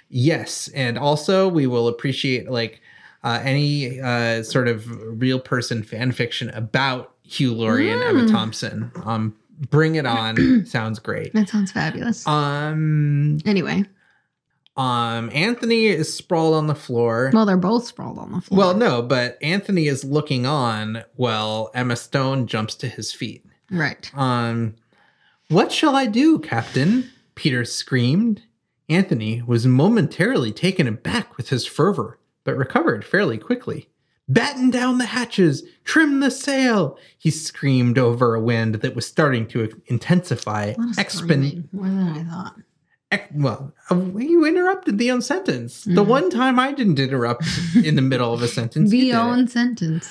[0.09, 2.81] yes, and also we will appreciate like
[3.23, 4.85] uh, any uh, sort of
[5.19, 8.31] real person fan fiction about Hugh Laurie and Emma Mm.
[8.31, 8.91] Thompson.
[9.03, 9.35] Um,
[9.71, 10.65] bring it on.
[10.65, 11.33] Sounds great.
[11.33, 12.27] That sounds fabulous.
[12.27, 13.83] Um, anyway,
[14.77, 17.31] um, Anthony is sprawled on the floor.
[17.33, 18.57] well, they're both sprawled on the floor.
[18.59, 23.45] Well, no, but Anthony is looking on while Emma Stone jumps to his feet.
[23.71, 24.11] right.
[24.15, 24.75] Um,
[25.49, 27.09] what shall I do, Captain?
[27.35, 28.41] Peter screamed.
[28.89, 33.89] Anthony was momentarily taken aback with his fervor, but recovered fairly quickly.
[34.27, 39.47] Batten down the hatches, trim the sail, he screamed over a wind that was starting
[39.49, 40.65] to intensify.
[40.65, 42.55] A lot of Expon- screaming, more than I thought.
[43.35, 45.83] well, uh, you interrupted the own sentence.
[45.83, 46.07] The Mhm.
[46.07, 47.45] one time I didn't interrupt
[47.75, 48.89] in the middle of a sentence.
[48.89, 50.09] The own sentence.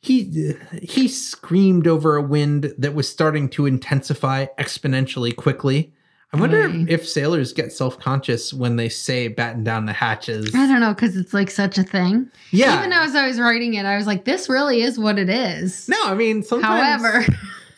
[0.00, 5.92] He he screamed over a wind that was starting to intensify exponentially quickly.
[6.34, 10.54] I wonder if sailors get self-conscious when they say batten down the hatches.
[10.54, 12.30] I don't know because it's like such a thing.
[12.52, 12.78] Yeah.
[12.78, 15.88] Even as I was writing it, I was like, this really is what it is.
[15.90, 17.26] no, I mean sometimes However,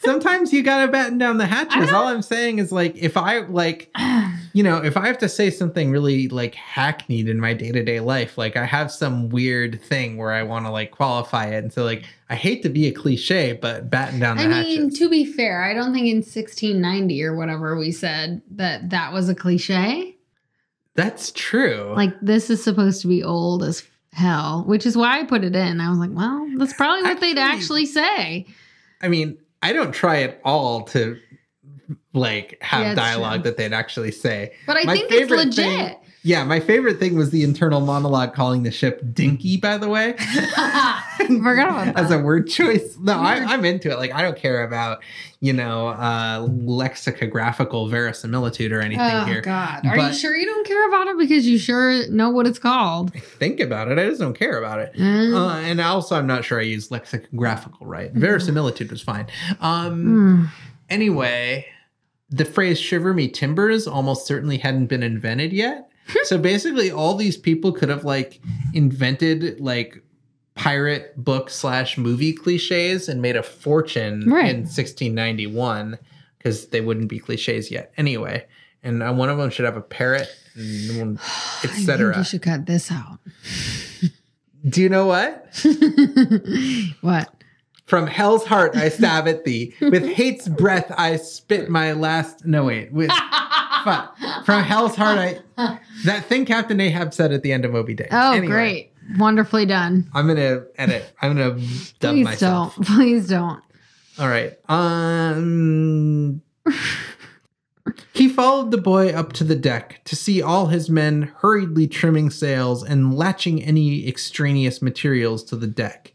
[0.05, 1.93] sometimes you gotta batten down the hatches.
[1.93, 3.91] All I'm saying is like if I like
[4.55, 7.83] you know, if I have to say something really like hackneyed in my day to
[7.83, 11.59] day life, like I have some weird thing where I want to like qualify it.
[11.65, 14.77] And so, like, I hate to be a cliche, but batten down the hatches.
[14.77, 18.91] I mean, to be fair, I don't think in 1690 or whatever we said that
[18.91, 20.17] that was a cliche.
[20.95, 21.93] That's true.
[21.97, 23.83] Like this is supposed to be old as
[24.13, 25.81] hell, which is why I put it in.
[25.81, 28.47] I was like, well, that's probably what they'd Actually- actually say.
[29.03, 31.19] I mean, I don't try at all to
[32.13, 33.51] like have Yeah, dialogue true.
[33.51, 34.53] that they'd actually say.
[34.67, 35.55] But I My think it's legit.
[35.57, 35.97] thing-
[36.27, 40.13] Yeah, my favorite thing was the internal monologue calling the ship Dinky, by the way.
[41.19, 42.97] Forgot about As a word choice.
[42.99, 43.99] No, I, I'm into it.
[43.99, 45.03] Like, I don't care about,
[45.41, 49.43] you know, uh, lexicographical verisimilitude or anything Oh here.
[49.43, 49.85] God!
[49.87, 53.13] Are you sure you don't care about it because you sure know what it's called?
[53.13, 53.99] Think about it.
[53.99, 54.95] I just don't care about it.
[54.95, 55.35] Mm.
[55.35, 58.09] Uh, and also, I'm not sure I used lexicographical right.
[58.11, 58.21] Mm-hmm.
[58.21, 59.27] Verisimilitude was fine.
[59.61, 60.49] Um, Mm.
[60.89, 61.67] Anyway,
[62.31, 65.91] the phrase shiver me timbers almost certainly hadn't been invented yet.
[66.25, 68.41] so basically, all these people could have like
[68.73, 70.03] invented like
[70.55, 74.51] pirate book slash movie cliches and made a fortune Right.
[74.51, 75.99] in 1691
[76.39, 77.93] because they wouldn't be cliches yet.
[77.97, 78.47] Anyway,
[78.83, 82.19] and uh, one of them should have a parrot, and one, I think etc.
[82.19, 83.19] You should cut this out.
[84.67, 85.47] Do you know what?
[87.01, 87.31] what?
[87.87, 89.75] From hell's heart I stab at thee.
[89.81, 92.47] With hate's breath I spit my last.
[92.47, 92.91] No wait.
[92.93, 93.11] With
[93.85, 94.17] fuck.
[94.45, 95.79] From hell's heart I.
[96.05, 98.09] That thing Captain Ahab said at the end of Moby Dick.
[98.11, 98.93] Oh, Anyway, great!
[99.19, 100.09] Wonderfully done.
[100.15, 101.13] I'm gonna edit.
[101.23, 101.61] I'm gonna
[102.01, 102.17] dub myself.
[102.17, 102.75] Please myself.
[102.77, 102.87] don't.
[102.87, 103.63] Please don't.
[104.19, 104.59] All right.
[104.69, 106.43] Um.
[108.15, 112.31] He followed the boy up to the deck to see all his men hurriedly trimming
[112.31, 116.13] sails and latching any extraneous materials to the deck.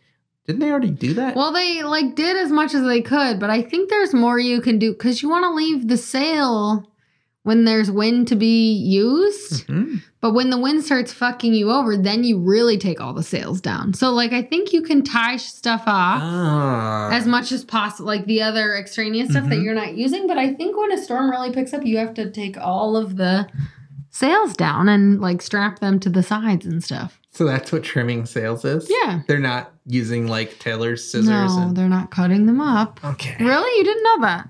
[0.48, 1.36] Didn't they already do that?
[1.36, 4.62] Well, they like did as much as they could, but I think there's more you
[4.62, 6.89] can do because you want to leave the sail
[7.50, 9.66] when there's wind to be used.
[9.68, 10.04] Mhm.
[10.22, 13.60] But when the wind starts fucking you over, then you really take all the sails
[13.60, 13.96] down.
[13.96, 17.10] So, like, I think you can tie stuff off Ah.
[17.12, 19.64] as much as possible, like the other extraneous stuff that Mhm.
[19.64, 20.28] you're not using.
[20.28, 23.18] But I think when a storm really picks up, you have to take all of
[23.18, 23.48] the
[24.12, 27.20] sails down and like strap them to the sides and stuff.
[27.32, 28.92] So that's what trimming sails is?
[29.04, 29.22] Yeah.
[29.28, 33.00] They're not using like tailor's scissors no, and they're not cutting them up.
[33.04, 33.36] Okay.
[33.44, 33.78] Really?
[33.80, 34.50] You didn't know that?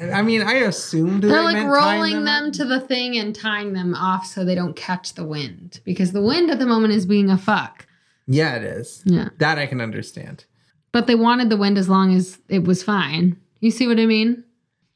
[0.00, 2.52] I mean, I assumed They're they like rolling them, up.
[2.54, 6.22] to the thing and tying them off so they don't catch the wind because the
[6.22, 7.86] wind at the moment is being a fuck.
[8.26, 9.02] Yeah, it is.
[9.04, 9.30] Yeah.
[9.38, 10.44] That I can understand.
[10.92, 13.38] But they wanted the wind as long as it was fine.
[13.60, 14.44] You see what I mean?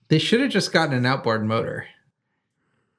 [0.08, 1.86] They should have just gotten an outboard motor.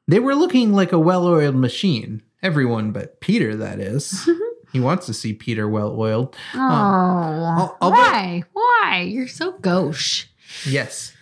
[0.08, 2.22] They were looking like a well-oiled machine.
[2.42, 4.30] Everyone but Peter, that is.
[4.74, 6.36] he wants to see Peter well-oiled.
[6.54, 8.44] Um, oh, al- although- why?
[8.52, 9.08] Why?
[9.08, 10.26] You're so gauche.
[10.68, 11.14] Yes.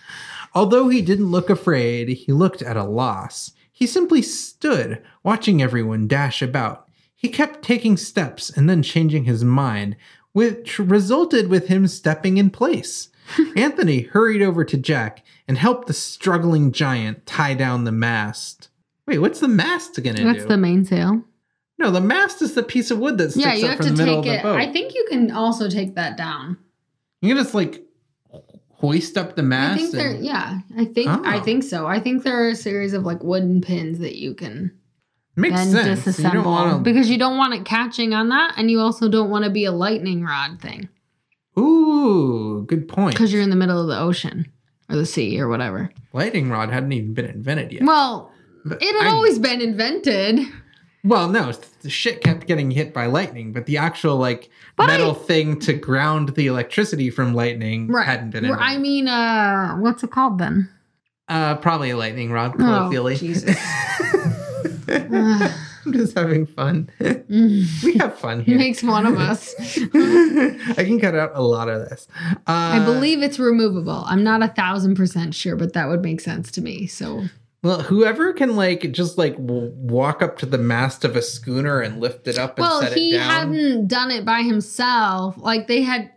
[0.53, 3.51] Although he didn't look afraid, he looked at a loss.
[3.71, 6.87] He simply stood, watching everyone dash about.
[7.15, 9.95] He kept taking steps and then changing his mind,
[10.33, 13.09] which resulted with him stepping in place.
[13.55, 18.69] Anthony hurried over to Jack and helped the struggling giant tie down the mast.
[19.07, 20.47] Wait, what's the mast gonna That's do?
[20.49, 21.23] the mainsail.
[21.77, 23.87] no, the mast is the piece of wood that sticks Yeah, you up have from
[23.87, 24.51] to the middle take of the it.
[24.53, 24.59] boat.
[24.59, 26.57] I think you can also take that down.
[27.21, 27.83] you can just like
[28.81, 29.75] hoist up the mast.
[29.75, 30.09] I think there.
[30.11, 31.09] and- Yeah, I think.
[31.09, 31.41] I Oh.
[31.41, 31.87] think so.
[31.87, 34.71] I think there are a series of like wooden pins that you can
[35.35, 36.05] makes sense.
[36.05, 38.79] You disassemble don't want to because you don't want it catching on that, and you
[38.79, 40.89] also don't want to be a lightning rod thing
[41.57, 43.13] Ooh, good point.
[43.15, 44.45] because you're in the middle of the ocean
[44.89, 45.89] or the sea or whatever.
[46.13, 47.83] Lightning rod hadn't even been invented yet.
[47.83, 48.31] Well,
[48.65, 50.39] But it had I- always been invented.
[51.03, 54.87] Well, no, the shit kept getting hit by lightning, but the actual like But I-
[54.97, 58.05] metal thing to ground the electricity from lightning Right.
[58.05, 58.67] hadn't been invented.
[58.67, 60.69] I mean, uh, what's it called then?
[61.27, 63.13] uh, probably a lightning rod, Oh.
[63.15, 63.57] Jesus.
[64.89, 66.89] I'm just having fun.
[67.29, 68.57] We have fun He here.
[68.59, 69.55] makes fun of us.
[69.59, 72.07] I can cut out a lot of this.
[72.29, 74.03] Uh, I believe it's removable.
[74.05, 76.85] I'm not a thousand percent sure, but that would make sense to me.
[76.87, 77.23] So
[77.63, 81.99] Well, whoever can like just like walk up to the mast of a schooner and
[81.99, 83.29] lift it up and well, set he it down.
[83.53, 85.35] hadn't done it by himself.
[85.37, 86.09] Like they had,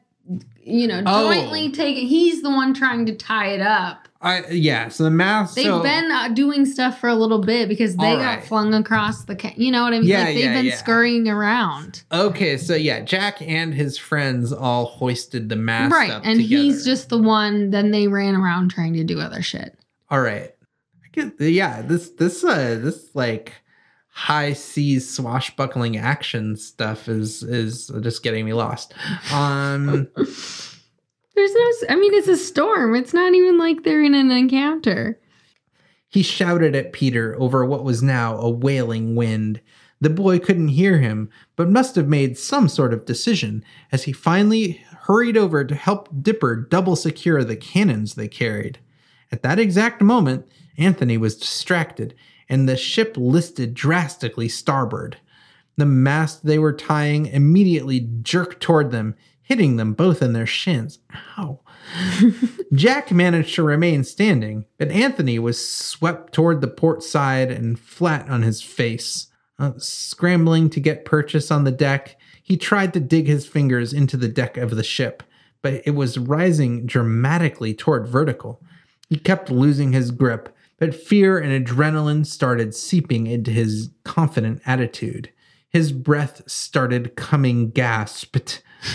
[0.62, 1.32] you know, Oh.
[1.32, 2.06] jointly taken.
[2.06, 4.08] He's the one trying to tie it up.
[4.22, 4.88] I yeah.
[4.88, 5.54] So the mast.
[5.54, 8.72] They've so, been uh, doing stuff for a little bit because they All got flung
[8.72, 9.36] across the.
[9.36, 10.08] Ca- you know what I mean?
[10.08, 10.76] Yeah, like they've yeah, been yeah.
[10.76, 16.10] scurrying around, Okay, so yeah, Jack and his friends all hoisted the mast right?
[16.10, 16.40] And together.
[16.62, 17.68] he's just the one.
[17.68, 19.78] Then they ran around trying to do other shit.
[20.10, 20.53] all right.
[21.38, 21.82] Yeah.
[21.82, 23.52] This this uh this like
[24.08, 28.94] high seas swashbuckling action stuff is is just getting me lost.
[29.32, 30.08] Um.
[31.36, 32.94] There's no, s- I mean, it's a storm.
[32.94, 35.18] It's not even like they're in an encounter.
[36.08, 39.60] He shouted at Peter over what was now a wailing wind.
[40.00, 44.12] The boy couldn't hear him, but must have made some sort of decision as he
[44.12, 48.78] finally hurried over to help Dipper double secure the cannons they carried.
[49.32, 50.46] At that exact moment,
[50.76, 52.14] Anthony was distracted,
[52.48, 55.18] and the ship listed drastically starboard.
[55.76, 60.98] The mast they were tying immediately jerked toward them, hitting them both in their shins.
[61.38, 61.60] Ow.
[62.72, 68.28] Jack managed to remain standing, but Anthony was swept toward the port side and flat
[68.28, 69.28] on his face.
[69.58, 74.16] Uh, scrambling to get purchase on the deck, he tried to dig his fingers into
[74.16, 75.22] the deck of the ship,
[75.62, 78.60] but it was rising dramatically toward vertical.
[79.08, 85.30] He kept losing his grip, but fear and adrenaline started seeping into his confident attitude.
[85.68, 88.62] His breath started coming gasped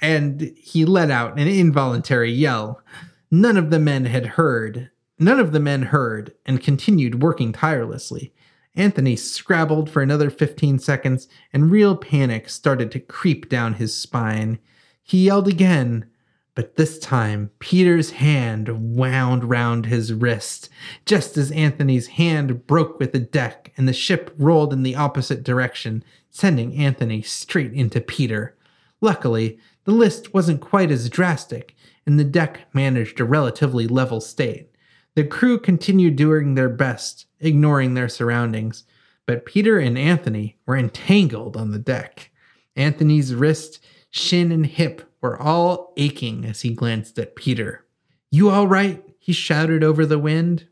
[0.00, 2.82] and he let out an involuntary yell.
[3.30, 4.90] None of the men had heard.
[5.18, 8.32] None of the men heard and continued working tirelessly.
[8.74, 14.58] Anthony scrabbled for another 15 seconds, and real panic started to creep down his spine.
[15.02, 16.06] He yelled again,
[16.54, 20.68] but this time Peter's hand wound round his wrist,
[21.06, 25.42] just as Anthony's hand broke with the deck and the ship rolled in the opposite
[25.42, 28.56] direction, sending Anthony straight into Peter.
[29.00, 31.74] Luckily, the list wasn't quite as drastic,
[32.06, 34.70] and the deck managed a relatively level state.
[35.14, 38.84] The crew continued doing their best, ignoring their surroundings,
[39.26, 42.30] but Peter and Anthony were entangled on the deck.
[42.76, 47.86] Anthony's wrist, shin, and hip were all aching as he glanced at Peter.
[48.30, 49.04] You all right?
[49.18, 50.66] he shouted over the wind.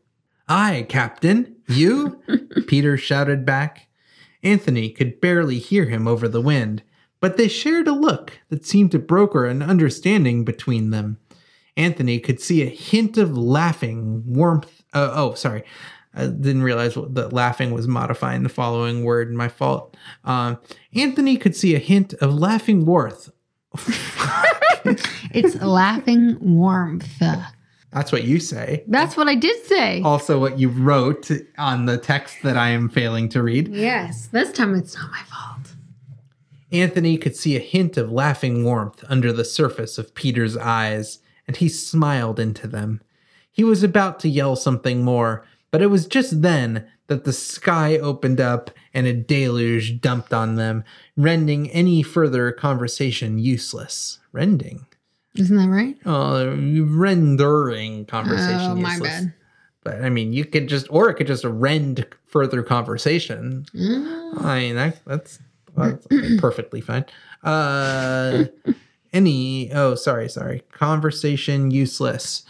[0.47, 1.55] Aye, Captain.
[1.67, 2.21] You?
[2.67, 3.87] Peter shouted back.
[4.41, 6.81] Anthony could barely hear him over the wind,
[7.19, 11.19] but they shared a look that seemed to broker an understanding between them.
[11.77, 14.83] Anthony could see a hint of laughing warmth.
[14.93, 15.63] Uh, oh, sorry.
[16.13, 19.31] I didn't realize that laughing was modifying the following word.
[19.31, 19.95] My fault.
[20.25, 20.57] Um,
[20.93, 23.29] Anthony could see a hint of laughing warmth.
[25.31, 27.21] It's laughing warmth.
[27.91, 28.83] That's what you say.
[28.87, 30.01] That's what I did say.
[30.01, 33.67] Also, what you wrote on the text that I am failing to read.
[33.69, 35.75] Yes, this time it's not my fault.
[36.71, 41.57] Anthony could see a hint of laughing warmth under the surface of Peter's eyes, and
[41.57, 43.01] he smiled into them.
[43.51, 47.97] He was about to yell something more, but it was just then that the sky
[47.97, 50.83] opened up and a deluge dumped on them,
[51.15, 54.19] rending any further conversation useless.
[54.31, 54.85] Rending?
[55.35, 55.95] Isn't that right?
[56.05, 59.09] Uh, rendering conversation Oh, my useless.
[59.21, 59.33] bad.
[59.83, 63.65] But I mean, you could just, or it could just rend further conversation.
[63.73, 64.43] Mm.
[64.43, 65.39] I mean, that, that's,
[65.77, 66.05] that's
[66.39, 67.05] perfectly fine.
[67.43, 68.45] Uh,
[69.13, 70.61] any, oh, sorry, sorry.
[70.71, 72.43] Conversation useless.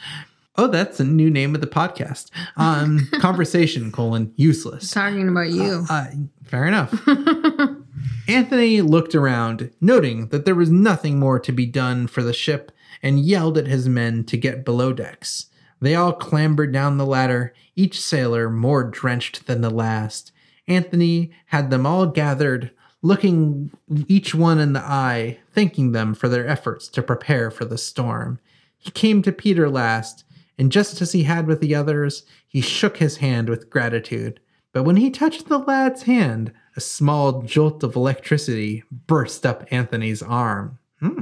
[0.59, 2.31] Oh, that's a new name of the podcast.
[2.57, 4.91] Um, conversation colon useless.
[4.91, 5.85] Talking about you.
[5.89, 6.07] Uh,
[6.43, 6.93] fair enough.
[8.27, 12.73] Anthony looked around, noting that there was nothing more to be done for the ship,
[13.01, 15.45] and yelled at his men to get below decks.
[15.79, 20.33] They all clambered down the ladder, each sailor more drenched than the last.
[20.67, 23.71] Anthony had them all gathered, looking
[24.09, 28.41] each one in the eye, thanking them for their efforts to prepare for the storm.
[28.77, 30.25] He came to Peter last,
[30.59, 34.39] and just as he had with the others, he shook his hand with gratitude.
[34.73, 40.21] But when he touched the lad's hand, a small jolt of electricity burst up Anthony's
[40.21, 40.77] arm.
[40.99, 41.21] Hmm.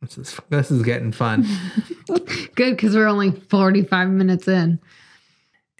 [0.00, 1.44] This is this is getting fun.
[2.54, 4.78] Good, because we're only 45 minutes in.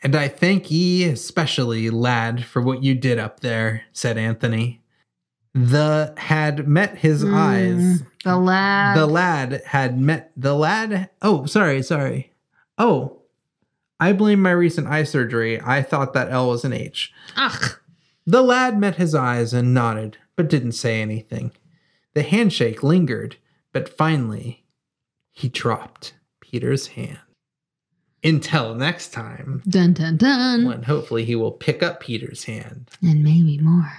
[0.02, 4.82] and I thank ye especially, lad, for what you did up there, said Anthony.
[5.54, 7.76] The had met his eyes.
[8.02, 8.98] Mm, The lad.
[8.98, 11.08] The lad had met the lad.
[11.22, 12.32] Oh, sorry, sorry.
[12.79, 13.22] Oh,
[13.99, 15.61] I blame my recent eye surgery.
[15.61, 17.12] I thought that L was an H.
[17.37, 17.79] Ugh.
[18.27, 21.53] The lad met his eyes and nodded, but didn't say anything.
[22.14, 23.37] The handshake lingered,
[23.72, 24.64] but finally,
[25.33, 27.18] he dropped Peter's hand.
[28.24, 30.64] Until next time, Dun dun dun.
[30.66, 32.91] when hopefully he will pick up Peter's hand.
[33.03, 33.93] And maybe more.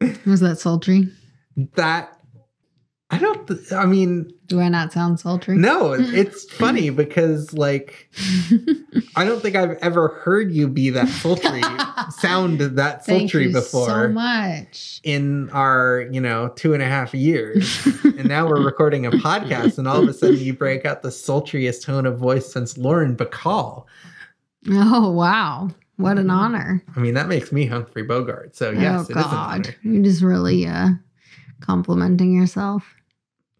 [0.26, 1.08] Was that sultry?
[1.76, 2.17] That,
[3.10, 5.56] I don't, th- I mean, Do I not sound sultry?
[5.56, 8.10] no, it's funny because, like,
[9.16, 11.62] I don't think I've ever heard you be that sultry,
[12.18, 13.86] sound that Thank sultry you before.
[13.86, 15.00] so much.
[15.04, 19.78] in our you know two and a half years and now we're recording a podcast
[19.78, 23.16] and all of a sudden you break out the sultriest tone of voice since lauren
[23.16, 23.84] bacall
[24.70, 25.70] Oh wow.
[25.96, 26.18] What Mm-hmm.
[26.18, 26.82] an honor.
[26.96, 29.74] i mean that makes me humphrey bogart so yes oh it is an God.
[29.82, 30.90] You're just really uh
[31.60, 32.94] complimenting yourself.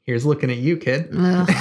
[0.08, 1.10] Here's looking at you, kid.
[1.14, 1.46] Ugh,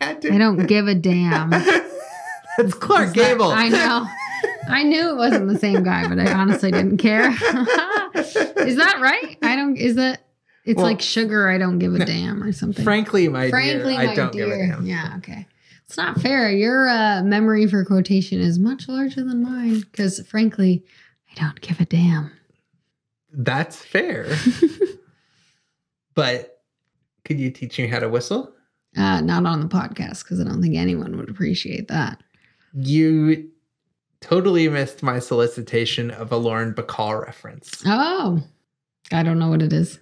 [0.00, 1.50] Had to- I don't give a damn.
[2.56, 3.48] That's Clark that- Gable.
[3.50, 4.06] I know.
[4.70, 7.28] I knew it wasn't the same guy, but I honestly didn't care.
[7.30, 7.36] is
[8.78, 9.36] that right?
[9.42, 9.76] I don't.
[9.76, 10.24] Is that?
[10.64, 11.50] It's Well, like sugar.
[11.50, 12.82] I don't give a damn or something.
[12.86, 14.46] Frankly, my Frankly, dear, my I don't dear.
[14.46, 14.86] give a damn.
[14.86, 15.16] Yeah.
[15.18, 15.46] Okay.
[15.84, 16.50] It's not fair.
[16.50, 20.84] Your uh, memory for quotation is much larger than mine because, frankly,
[21.30, 22.32] I don't give a damn.
[23.30, 24.26] That's fair.
[26.14, 26.62] But
[27.24, 28.52] could you teach me how to whistle?
[28.96, 32.22] Uh, not on the podcast because I don't think anyone would appreciate that.
[32.74, 33.48] You
[34.20, 37.82] totally missed my solicitation of a Lauren Bacall reference.
[37.86, 38.42] Oh,
[39.10, 39.98] I don't know what it is.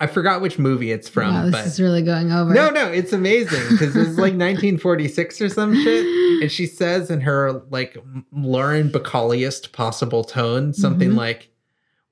[0.00, 2.52] I forgot which movie it's from, wow, this but is really going over.
[2.52, 6.04] no, no, it's amazing because it's like 1946 or some shit.
[6.42, 7.96] And she says in her like
[8.32, 11.16] Lauren Bacalliest possible tone something Mhm.
[11.16, 11.48] like,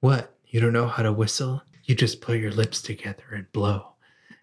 [0.00, 0.34] "What?
[0.46, 1.62] You don't know how to whistle?
[1.84, 3.86] You just put your lips together and blow."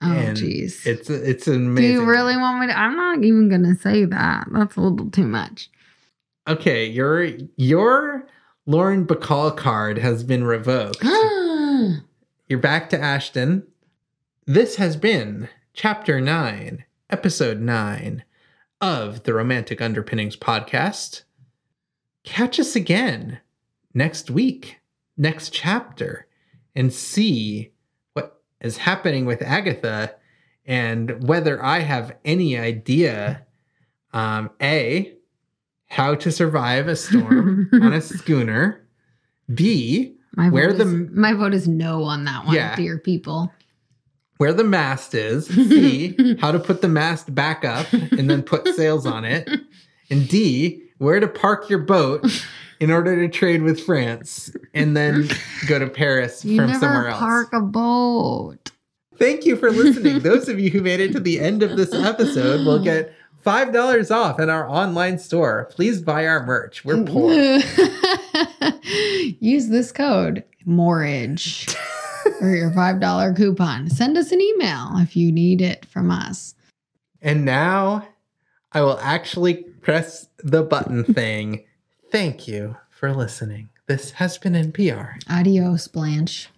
[0.01, 0.85] Oh, jeez.
[0.85, 1.75] It's it's amazing.
[1.75, 2.77] Do you really want me to?
[2.77, 4.47] I'm not even going to say that.
[4.51, 5.69] That's a little too much.
[6.47, 7.27] Okay, your
[7.57, 8.25] your
[8.65, 11.03] Lauren Bacall card has been revoked.
[12.47, 13.67] You're back to Ashton.
[14.45, 18.23] This has been chapter 9, episode 9
[18.81, 21.23] of the Romantic Underpinnings podcast.
[22.23, 23.39] Catch us again
[23.93, 24.79] next week,
[25.17, 26.27] next chapter,
[26.79, 27.73] and see
[28.13, 30.15] what is happening with Agatha
[30.65, 33.45] and whether I have any idea
[34.13, 35.13] um, A,
[35.87, 38.87] how to survive a storm on a schooner,
[39.53, 42.75] B, my Where the- is, my vote is no on that one, Yeah.
[42.77, 43.51] dear people.
[44.37, 48.65] where the mast is, C, how to put the mast back up and then put
[48.75, 49.49] sails on it,
[50.09, 52.23] and D, where to park your boat
[52.79, 55.27] in order to trade with France and then
[55.67, 57.19] go to Paris You from somewhere else.
[57.19, 58.71] park a boat.
[59.17, 60.19] Thank you for listening.
[60.23, 63.13] Those of you who made it to the end of this episode will get
[63.45, 65.67] $5 off in our online store.
[65.71, 66.85] Please buy our merch.
[66.85, 67.33] We're poor.
[69.39, 71.65] Use this code mortgage
[72.39, 73.89] for your $5 coupon.
[73.89, 76.55] Send us an email if you need it from us.
[77.21, 78.07] And now
[78.71, 81.65] I will actually press the button thing.
[82.11, 83.69] Thank you for listening.
[83.85, 85.21] This has been NPR.
[85.29, 86.49] Adios, Blanche.